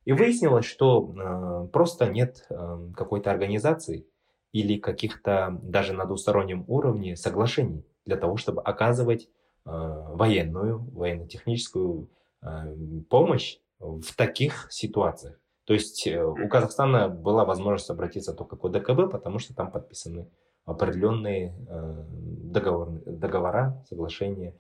И 0.06 0.14
выяснилось, 0.14 0.66
что 0.66 1.14
а, 1.18 1.68
просто 1.68 2.08
нет 2.08 2.48
какой-то 2.96 3.32
организации 3.32 4.08
или 4.52 4.78
каких-то 4.78 5.60
даже 5.62 5.94
на 5.94 6.06
двустороннем 6.06 6.64
уровне 6.68 7.16
соглашений 7.16 7.84
для 8.06 8.16
того, 8.16 8.38
чтобы 8.38 8.62
оказывать 8.62 9.30
военную, 9.66 10.80
военно-техническую 10.94 12.08
Э, 12.46 12.76
помощь 13.10 13.58
в 13.80 14.16
таких 14.16 14.68
ситуациях. 14.72 15.40
То 15.66 15.74
есть 15.74 16.06
э, 16.06 16.24
у 16.24 16.48
Казахстана 16.48 17.10
была 17.10 17.44
возможность 17.44 17.90
обратиться 17.90 18.34
только 18.34 18.56
к 18.56 18.64
ОДКБ, 18.64 19.12
потому 19.12 19.40
что 19.40 19.56
там 19.56 19.72
подписаны 19.72 20.30
определенные 20.66 21.56
э, 21.68 22.04
договор, 22.10 22.90
договора, 23.06 23.84
соглашения. 23.90 24.56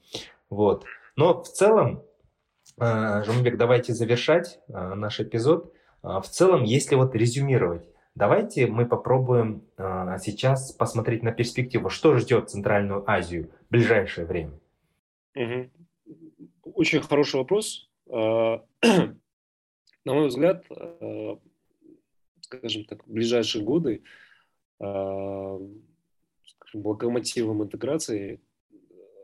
Вот. 0.49 0.85
Но 1.15 1.43
в 1.43 1.47
целом, 1.47 2.03
Жумбек, 2.77 3.57
давайте 3.57 3.93
завершать 3.93 4.59
наш 4.67 5.19
эпизод. 5.19 5.73
В 6.01 6.23
целом, 6.23 6.63
если 6.63 6.95
вот 6.95 7.15
резюмировать, 7.15 7.87
давайте 8.15 8.67
мы 8.67 8.85
попробуем 8.85 9.63
сейчас 10.19 10.71
посмотреть 10.73 11.23
на 11.23 11.31
перспективу, 11.31 11.89
что 11.89 12.15
ждет 12.17 12.49
Центральную 12.49 13.09
Азию 13.09 13.49
в 13.67 13.71
ближайшее 13.71 14.25
время. 14.27 14.51
Угу 15.35 15.69
очень 16.75 17.01
хороший 17.01 17.37
вопрос. 17.37 17.89
На 18.07 18.63
мой 20.05 20.27
взгляд, 20.27 20.63
скажем 22.41 22.85
так, 22.85 23.05
в 23.07 23.11
ближайшие 23.11 23.63
годы 23.63 24.03
локомотивом 26.73 27.63
интеграции 27.63 28.41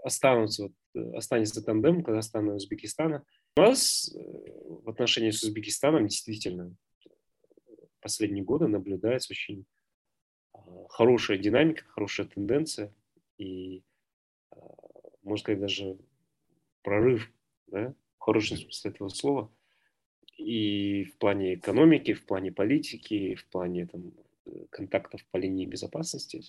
останутся, 0.03 0.71
останется 1.13 1.61
тандем 1.61 2.03
Казахстана 2.03 2.51
и 2.51 2.55
Узбекистана. 2.55 3.23
У 3.57 3.61
нас 3.61 4.09
э, 4.15 4.19
в 4.83 4.89
отношении 4.89 5.31
с 5.31 5.43
Узбекистаном 5.43 6.07
действительно 6.07 6.73
последние 7.99 8.43
годы 8.43 8.67
наблюдается 8.67 9.33
очень 9.33 9.65
хорошая 10.89 11.37
динамика, 11.37 11.83
хорошая 11.85 12.27
тенденция 12.27 12.93
и, 13.37 13.83
можно 15.23 15.43
сказать, 15.43 15.59
даже 15.59 15.97
прорыв 16.81 17.31
да, 17.67 17.93
в 18.17 18.23
хорошем 18.23 18.57
смысле 18.57 18.91
этого 18.91 19.09
слова, 19.09 19.53
и 20.37 21.03
в 21.05 21.17
плане 21.17 21.55
экономики, 21.55 22.13
в 22.13 22.25
плане 22.25 22.51
политики, 22.51 23.35
в 23.35 23.45
плане 23.47 23.85
там, 23.85 24.13
контактов 24.69 25.25
по 25.31 25.37
линии 25.37 25.65
безопасности. 25.65 26.41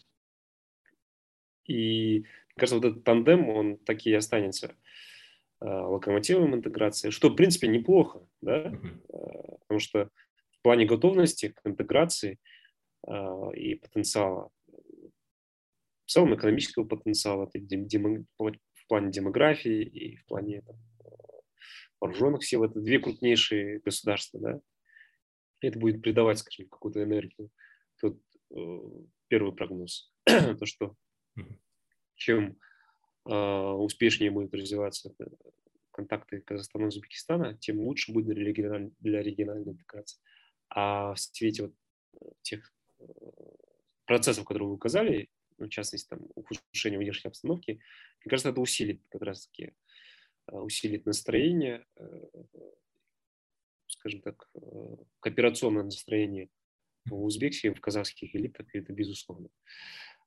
И, 1.66 2.24
кажется, 2.56 2.76
вот 2.76 2.84
этот 2.84 3.04
тандем, 3.04 3.48
он 3.48 3.76
таки 3.76 4.10
и 4.10 4.14
останется 4.14 4.68
э, 4.68 4.72
локомотивом 5.64 6.54
интеграции, 6.54 7.10
что, 7.10 7.28
в 7.28 7.36
принципе, 7.36 7.68
неплохо, 7.68 8.26
да, 8.40 8.72
э, 8.72 9.56
потому 9.60 9.80
что 9.80 10.10
в 10.58 10.62
плане 10.62 10.86
готовности 10.86 11.48
к 11.48 11.60
интеграции 11.64 12.38
э, 13.06 13.54
и 13.54 13.76
потенциала, 13.76 14.50
в 16.06 16.10
целом 16.10 16.34
экономического 16.34 16.84
потенциала, 16.84 17.46
в 17.46 18.86
плане 18.88 19.10
демографии 19.10 19.82
и 19.82 20.16
в 20.16 20.26
плане 20.26 20.62
там, 20.62 20.76
вооруженных 22.00 22.44
сил. 22.44 22.64
Это 22.64 22.80
две 22.80 22.98
крупнейшие 22.98 23.78
государства, 23.78 24.40
да. 24.40 24.60
Это 25.60 25.78
будет 25.78 26.02
придавать, 26.02 26.38
скажем, 26.38 26.68
какую-то 26.68 27.02
энергию. 27.02 27.50
Тут 28.00 28.20
э, 28.50 28.78
первый 29.28 29.54
прогноз. 29.54 30.12
То, 30.24 30.66
что 30.66 30.96
чем 32.16 32.58
успешнее 33.24 34.30
будет 34.30 34.54
развиваться 34.54 35.14
э, 35.18 35.24
контакты 35.92 36.40
Казахстана 36.40 36.84
и 36.84 36.86
Узбекистана, 36.88 37.56
тем 37.58 37.80
лучше 37.80 38.12
будет 38.12 38.34
для, 38.34 38.44
региональ... 38.44 38.90
для 39.00 39.22
региональной 39.22 39.72
интеграции. 39.72 40.20
А 40.68 41.14
в 41.14 41.20
свете 41.20 41.62
вот 41.64 41.74
э, 42.20 42.26
тех 42.42 42.72
э, 42.98 43.04
процессов, 44.06 44.44
которые 44.44 44.68
вы 44.68 44.74
указали, 44.74 45.28
ну, 45.58 45.66
в 45.66 45.70
частности, 45.70 46.08
там, 46.08 46.20
ухудшение 46.34 46.98
внешней 46.98 47.28
обстановки, 47.28 47.80
мне 48.24 48.30
кажется, 48.30 48.50
это 48.50 48.60
усилит 48.60 49.02
как 49.08 49.22
раз-таки 49.22 49.74
усилить 50.50 51.06
настроение, 51.06 51.86
скажем 53.86 54.22
так, 54.22 54.50
кооперационное 55.20 55.84
настроение 55.84 56.48
в 57.04 57.22
узбекских, 57.22 57.76
в 57.76 57.80
казахских 57.80 58.34
элитах, 58.34 58.66
это 58.74 58.92
безусловно. 58.92 59.50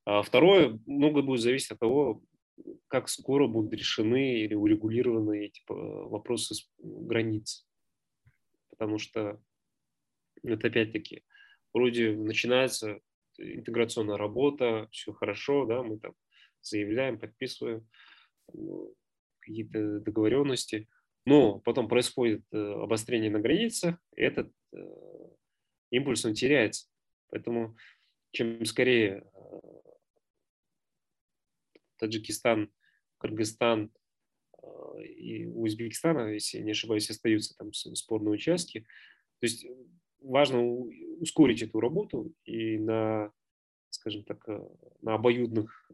А 0.05 0.21
второе, 0.21 0.79
много 0.85 1.21
будет 1.21 1.41
зависеть 1.41 1.71
от 1.71 1.79
того, 1.79 2.23
как 2.87 3.09
скоро 3.09 3.47
будут 3.47 3.73
решены 3.73 4.39
или 4.39 4.53
урегулированы 4.53 5.45
эти 5.45 5.61
вопросы 5.67 6.55
границ. 6.77 7.67
Потому 8.69 8.97
что 8.97 9.41
это 10.43 10.67
опять-таки 10.67 11.23
вроде 11.73 12.15
начинается 12.15 12.99
интеграционная 13.37 14.17
работа, 14.17 14.87
все 14.91 15.11
хорошо, 15.11 15.65
да, 15.65 15.83
мы 15.83 15.99
там 15.99 16.13
заявляем, 16.61 17.19
подписываем, 17.19 17.87
какие-то 19.39 19.99
договоренности, 19.99 20.87
но 21.25 21.59
потом 21.59 21.87
происходит 21.87 22.43
э, 22.51 22.57
обострение 22.57 23.31
на 23.31 23.39
границах, 23.39 23.97
и 24.15 24.21
этот 24.21 24.51
э, 24.73 24.77
импульс 25.91 26.23
он 26.25 26.33
теряется. 26.33 26.87
Поэтому 27.29 27.75
чем 28.31 28.63
скорее 28.65 29.23
э, 29.23 29.59
Таджикистан, 31.97 32.71
Кыргызстан 33.17 33.91
и 35.03 35.45
Узбекистана, 35.45 36.33
если 36.33 36.59
не 36.59 36.71
ошибаюсь, 36.71 37.09
остаются 37.09 37.55
там 37.55 37.73
спорные 37.73 38.33
участки. 38.33 38.81
То 39.39 39.45
есть 39.45 39.65
важно 40.19 40.63
ускорить 40.63 41.61
эту 41.61 41.79
работу 41.79 42.33
и 42.45 42.77
на, 42.77 43.31
скажем 43.89 44.23
так, 44.23 44.47
на 45.01 45.15
обоюдных 45.15 45.89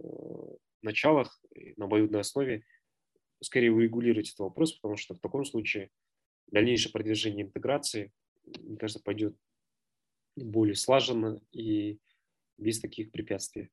началах, 0.82 1.44
на 1.78 1.86
обоюдной 1.86 2.22
основе 2.22 2.64
скорее 3.42 3.72
урегулировать 3.72 4.30
этот 4.30 4.40
вопрос, 4.40 4.74
потому 4.74 4.96
что 4.98 5.16
в 5.16 5.20
таком 5.20 5.46
случае 5.46 5.90
дальнейшее 6.48 6.92
продвижение 6.92 7.46
интеграции, 7.46 8.14
мне 8.46 8.78
кажется, 8.78 9.04
пойдет 9.04 9.36
более 10.36 10.76
слаженно 10.76 11.42
и 11.52 12.00
без 12.58 12.80
таких 12.80 13.12
препятствий. 13.12 13.70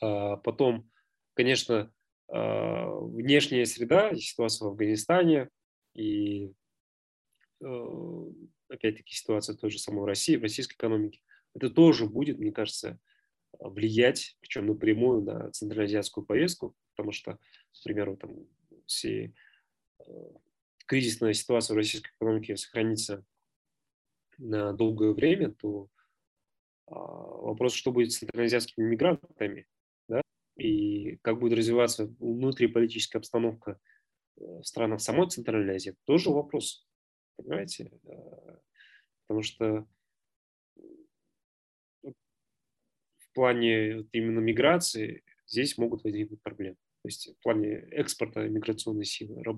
А 0.00 0.36
потом, 0.36 0.90
конечно, 1.34 1.92
а, 2.28 2.90
внешняя 3.00 3.66
среда, 3.66 4.14
ситуация 4.14 4.66
в 4.66 4.70
Афганистане 4.70 5.48
и 5.94 6.52
э, 7.60 8.24
опять-таки 8.68 9.14
ситуация 9.14 9.56
той 9.56 9.70
же 9.70 9.78
самой 9.78 10.02
в 10.02 10.06
России, 10.06 10.36
в 10.36 10.42
российской 10.42 10.74
экономике, 10.74 11.22
это 11.54 11.70
тоже 11.70 12.06
будет, 12.06 12.38
мне 12.38 12.52
кажется, 12.52 12.98
влиять, 13.58 14.36
причем 14.40 14.66
напрямую 14.66 15.22
на 15.22 15.50
центральноазиатскую 15.52 16.26
повестку, 16.26 16.74
потому 16.94 17.12
что, 17.12 17.38
к 17.72 17.84
примеру, 17.84 18.16
там 18.16 18.46
все 18.86 19.32
э, 20.00 20.04
кризисная 20.86 21.32
ситуация 21.32 21.74
в 21.74 21.78
российской 21.78 22.10
экономике 22.10 22.56
сохранится 22.56 23.24
на 24.38 24.72
долгое 24.72 25.12
время, 25.12 25.50
то 25.50 25.88
а, 26.86 26.94
вопрос, 26.94 27.74
что 27.74 27.90
будет 27.90 28.12
с 28.12 28.18
центральноазиатскими 28.18 28.84
мигрантами, 28.84 29.66
и 30.56 31.16
как 31.18 31.38
будет 31.38 31.58
развиваться 31.58 32.06
внутриполитическая 32.18 33.20
обстановка 33.20 33.78
э, 34.36 34.44
в 34.44 34.64
странах 34.64 35.00
самой 35.00 35.28
Центральной 35.28 35.76
Азии, 35.76 35.96
тоже 36.04 36.30
вопрос, 36.30 36.86
понимаете? 37.36 37.92
Э, 38.04 38.58
потому 39.26 39.42
что 39.42 39.86
в 42.02 43.32
плане 43.34 44.06
именно 44.12 44.40
миграции 44.40 45.24
здесь 45.46 45.76
могут 45.76 46.04
возникнуть 46.04 46.42
проблемы. 46.42 46.76
То 47.02 47.08
есть 47.08 47.36
в 47.38 47.42
плане 47.42 47.74
экспорта 47.90 48.48
миграционной 48.48 49.04
силы, 49.04 49.42
э, 49.42 49.52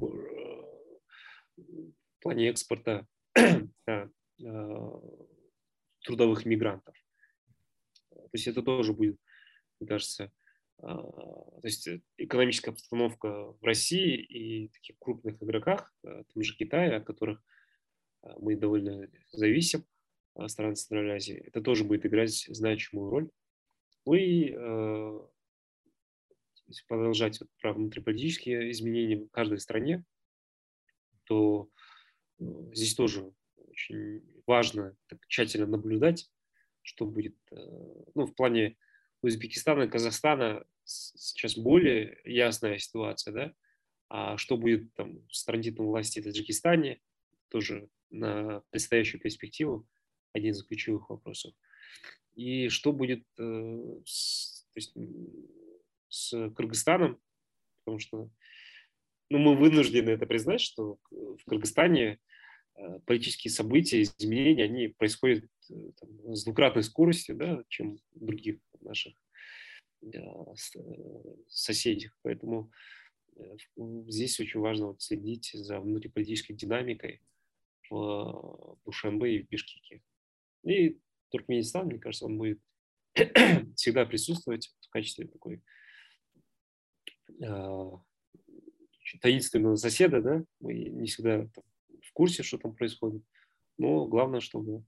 в 1.57 2.20
плане 2.20 2.49
экспорта 2.49 3.07
да, 3.86 4.11
трудовых 6.03 6.44
мигрантов. 6.44 6.96
То 8.11 8.30
есть 8.32 8.49
это 8.49 8.62
тоже 8.62 8.92
будет, 8.92 9.18
мне 9.78 9.88
кажется, 9.88 10.32
то 10.81 11.61
есть 11.64 11.89
экономическая 12.16 12.70
обстановка 12.70 13.53
в 13.53 13.62
России 13.62 14.16
и 14.16 14.68
таких 14.68 14.97
крупных 14.99 15.43
игроках, 15.43 15.93
а, 16.05 16.22
том 16.24 16.43
же 16.43 16.57
Китае, 16.57 16.97
от 16.97 17.05
которых 17.05 17.43
а, 18.22 18.39
мы 18.39 18.57
довольно 18.57 19.09
зависим, 19.33 19.85
стран 20.47 20.76
Центральной 20.76 21.16
Азии, 21.16 21.43
это 21.47 21.61
тоже 21.61 21.83
будет 21.83 22.07
играть 22.07 22.47
значимую 22.49 23.11
роль. 23.11 23.31
Ну 24.07 24.14
и 24.14 24.55
если 26.68 26.85
продолжать 26.87 27.41
вот 27.41 27.49
про 27.61 27.72
внутриполитические 27.72 28.70
изменения 28.70 29.16
в 29.16 29.31
каждой 29.31 29.59
стране, 29.59 30.05
то 31.24 31.68
здесь 32.72 32.95
тоже 32.95 33.33
очень 33.57 34.22
важно 34.47 34.97
так 35.09 35.26
тщательно 35.26 35.66
наблюдать, 35.66 36.31
что 36.83 37.07
будет 37.07 37.37
э, 37.51 37.57
ну, 38.14 38.26
в 38.26 38.35
плане 38.35 38.76
Узбекистана 39.22 39.84
и 39.84 39.88
Казахстана 39.88 40.64
сейчас 40.84 41.56
более 41.56 42.20
ясная 42.24 42.78
ситуация, 42.78 43.32
да, 43.32 43.52
а 44.08 44.36
что 44.36 44.56
будет 44.56 44.92
там 44.94 45.28
с 45.30 45.44
транзитом 45.44 45.86
власти 45.86 46.20
в 46.20 46.24
Таджикистане, 46.24 47.00
тоже 47.48 47.88
на 48.10 48.62
предстоящую 48.70 49.20
перспективу 49.20 49.86
один 50.32 50.52
из 50.52 50.62
ключевых 50.64 51.10
вопросов. 51.10 51.52
И 52.34 52.68
что 52.68 52.92
будет 52.92 53.24
э, 53.38 54.00
с, 54.04 54.66
то 54.72 54.78
есть, 54.78 54.94
с 56.08 56.50
Кыргызстаном, 56.50 57.20
потому 57.78 57.98
что 57.98 58.30
ну, 59.30 59.38
мы 59.38 59.56
вынуждены 59.56 60.10
это 60.10 60.26
признать, 60.26 60.60
что 60.60 60.98
в 61.10 61.44
Кыргызстане 61.46 62.18
Э, 62.78 63.00
политические 63.06 63.50
события, 63.50 64.02
изменения, 64.02 64.64
они 64.64 64.88
происходят 64.88 65.44
там, 65.68 66.34
с 66.34 66.44
двукратной 66.44 66.82
скоростью, 66.82 67.36
да, 67.36 67.64
чем 67.68 67.98
других 68.14 68.58
наших 68.80 69.14
э, 70.02 70.18
соседях. 71.48 72.16
Поэтому 72.22 72.70
здесь 74.08 74.40
очень 74.40 74.60
важно 74.60 74.88
вот 74.88 75.02
следить 75.02 75.50
за 75.52 75.80
внутриполитической 75.80 76.54
динамикой 76.54 77.22
в 77.88 78.78
Душанбе 78.84 79.36
и 79.36 79.42
в 79.42 79.48
Бишкеке. 79.48 80.02
И 80.64 80.98
Туркменистан, 81.30 81.86
мне 81.86 81.98
кажется, 81.98 82.26
он 82.26 82.36
будет 82.36 82.60
всегда 83.76 84.04
присутствовать 84.06 84.74
в 84.80 84.88
качестве 84.90 85.26
такой 85.26 85.62
таинственного 89.20 89.76
соседа, 89.76 90.20
да, 90.20 90.44
мы 90.60 90.74
не 90.74 91.06
всегда 91.06 91.46
там, 91.46 91.64
в 92.02 92.12
курсе, 92.12 92.42
что 92.42 92.58
там 92.58 92.74
происходит. 92.74 93.22
Но 93.78 94.06
главное, 94.06 94.40
чтобы, 94.40 94.78
э, 94.78 94.82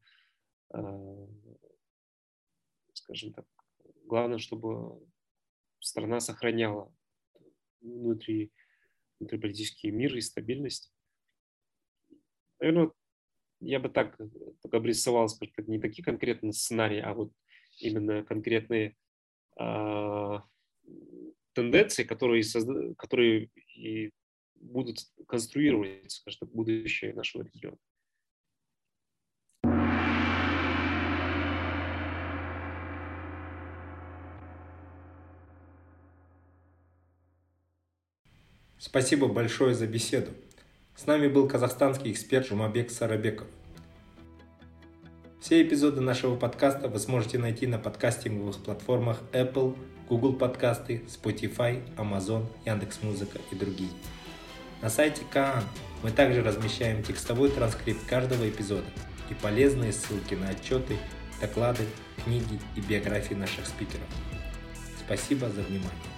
скажем 2.93 3.33
так, 3.33 3.47
главное, 4.05 4.39
чтобы 4.39 5.01
страна 5.81 6.21
сохраняла 6.21 6.93
внутри, 7.81 8.53
внутриполитический 9.19 9.91
мир 9.91 10.17
и 10.17 10.21
стабильность. 10.21 10.93
Наверное, 12.59 12.93
я 13.61 13.81
бы 13.81 13.89
так, 13.89 14.19
так 14.63 14.75
обрисовал, 14.75 15.29
скажем 15.29 15.55
так, 15.55 15.69
не 15.69 15.81
такие 15.81 16.05
конкретные 16.05 16.53
сценарии, 16.53 17.01
а 17.01 17.15
вот 17.15 17.33
именно 17.79 18.25
конкретные 18.25 18.97
э, 19.59 20.39
тенденции, 21.53 22.05
которые, 22.05 22.43
созда... 22.43 22.95
которые 22.95 23.51
и 23.75 24.13
будут 24.55 24.99
конструировать, 25.27 26.11
скажем 26.11 26.41
так, 26.41 26.51
будущее 26.51 27.15
нашего 27.15 27.43
региона. 27.43 27.79
Спасибо 38.83 39.29
большое 39.29 39.75
за 39.75 39.87
беседу. 39.87 40.31
С 40.97 41.05
нами 41.07 41.29
был 41.29 41.47
казахстанский 41.47 42.13
эксперт 42.13 42.47
Жумабек 42.47 42.91
Сарабеков. 42.91 43.47
Все 45.39 45.61
эпизоды 45.61 46.01
нашего 46.01 46.35
подкаста 46.35 46.89
вы 46.89 46.99
сможете 46.99 47.37
найти 47.37 47.67
на 47.67 47.79
подкастинговых 47.79 48.57
платформах 48.57 49.21
Apple, 49.33 49.77
Google 50.09 50.33
подкасты, 50.33 51.05
Spotify, 51.09 51.83
Amazon, 51.99 52.47
Яндекс.Музыка 52.65 53.39
и 53.53 53.55
другие. 53.55 53.91
На 54.81 54.89
сайте 54.89 55.25
Каан 55.31 55.63
мы 56.03 56.11
также 56.11 56.43
размещаем 56.43 57.03
текстовой 57.03 57.51
транскрипт 57.51 58.07
каждого 58.07 58.49
эпизода 58.49 58.89
и 59.29 59.35
полезные 59.35 59.93
ссылки 59.93 60.33
на 60.33 60.49
отчеты, 60.49 60.97
доклады, 61.39 61.85
книги 62.25 62.59
и 62.77 62.81
биографии 62.81 63.35
наших 63.35 63.67
спикеров. 63.67 64.09
Спасибо 65.05 65.51
за 65.51 65.61
внимание. 65.61 66.10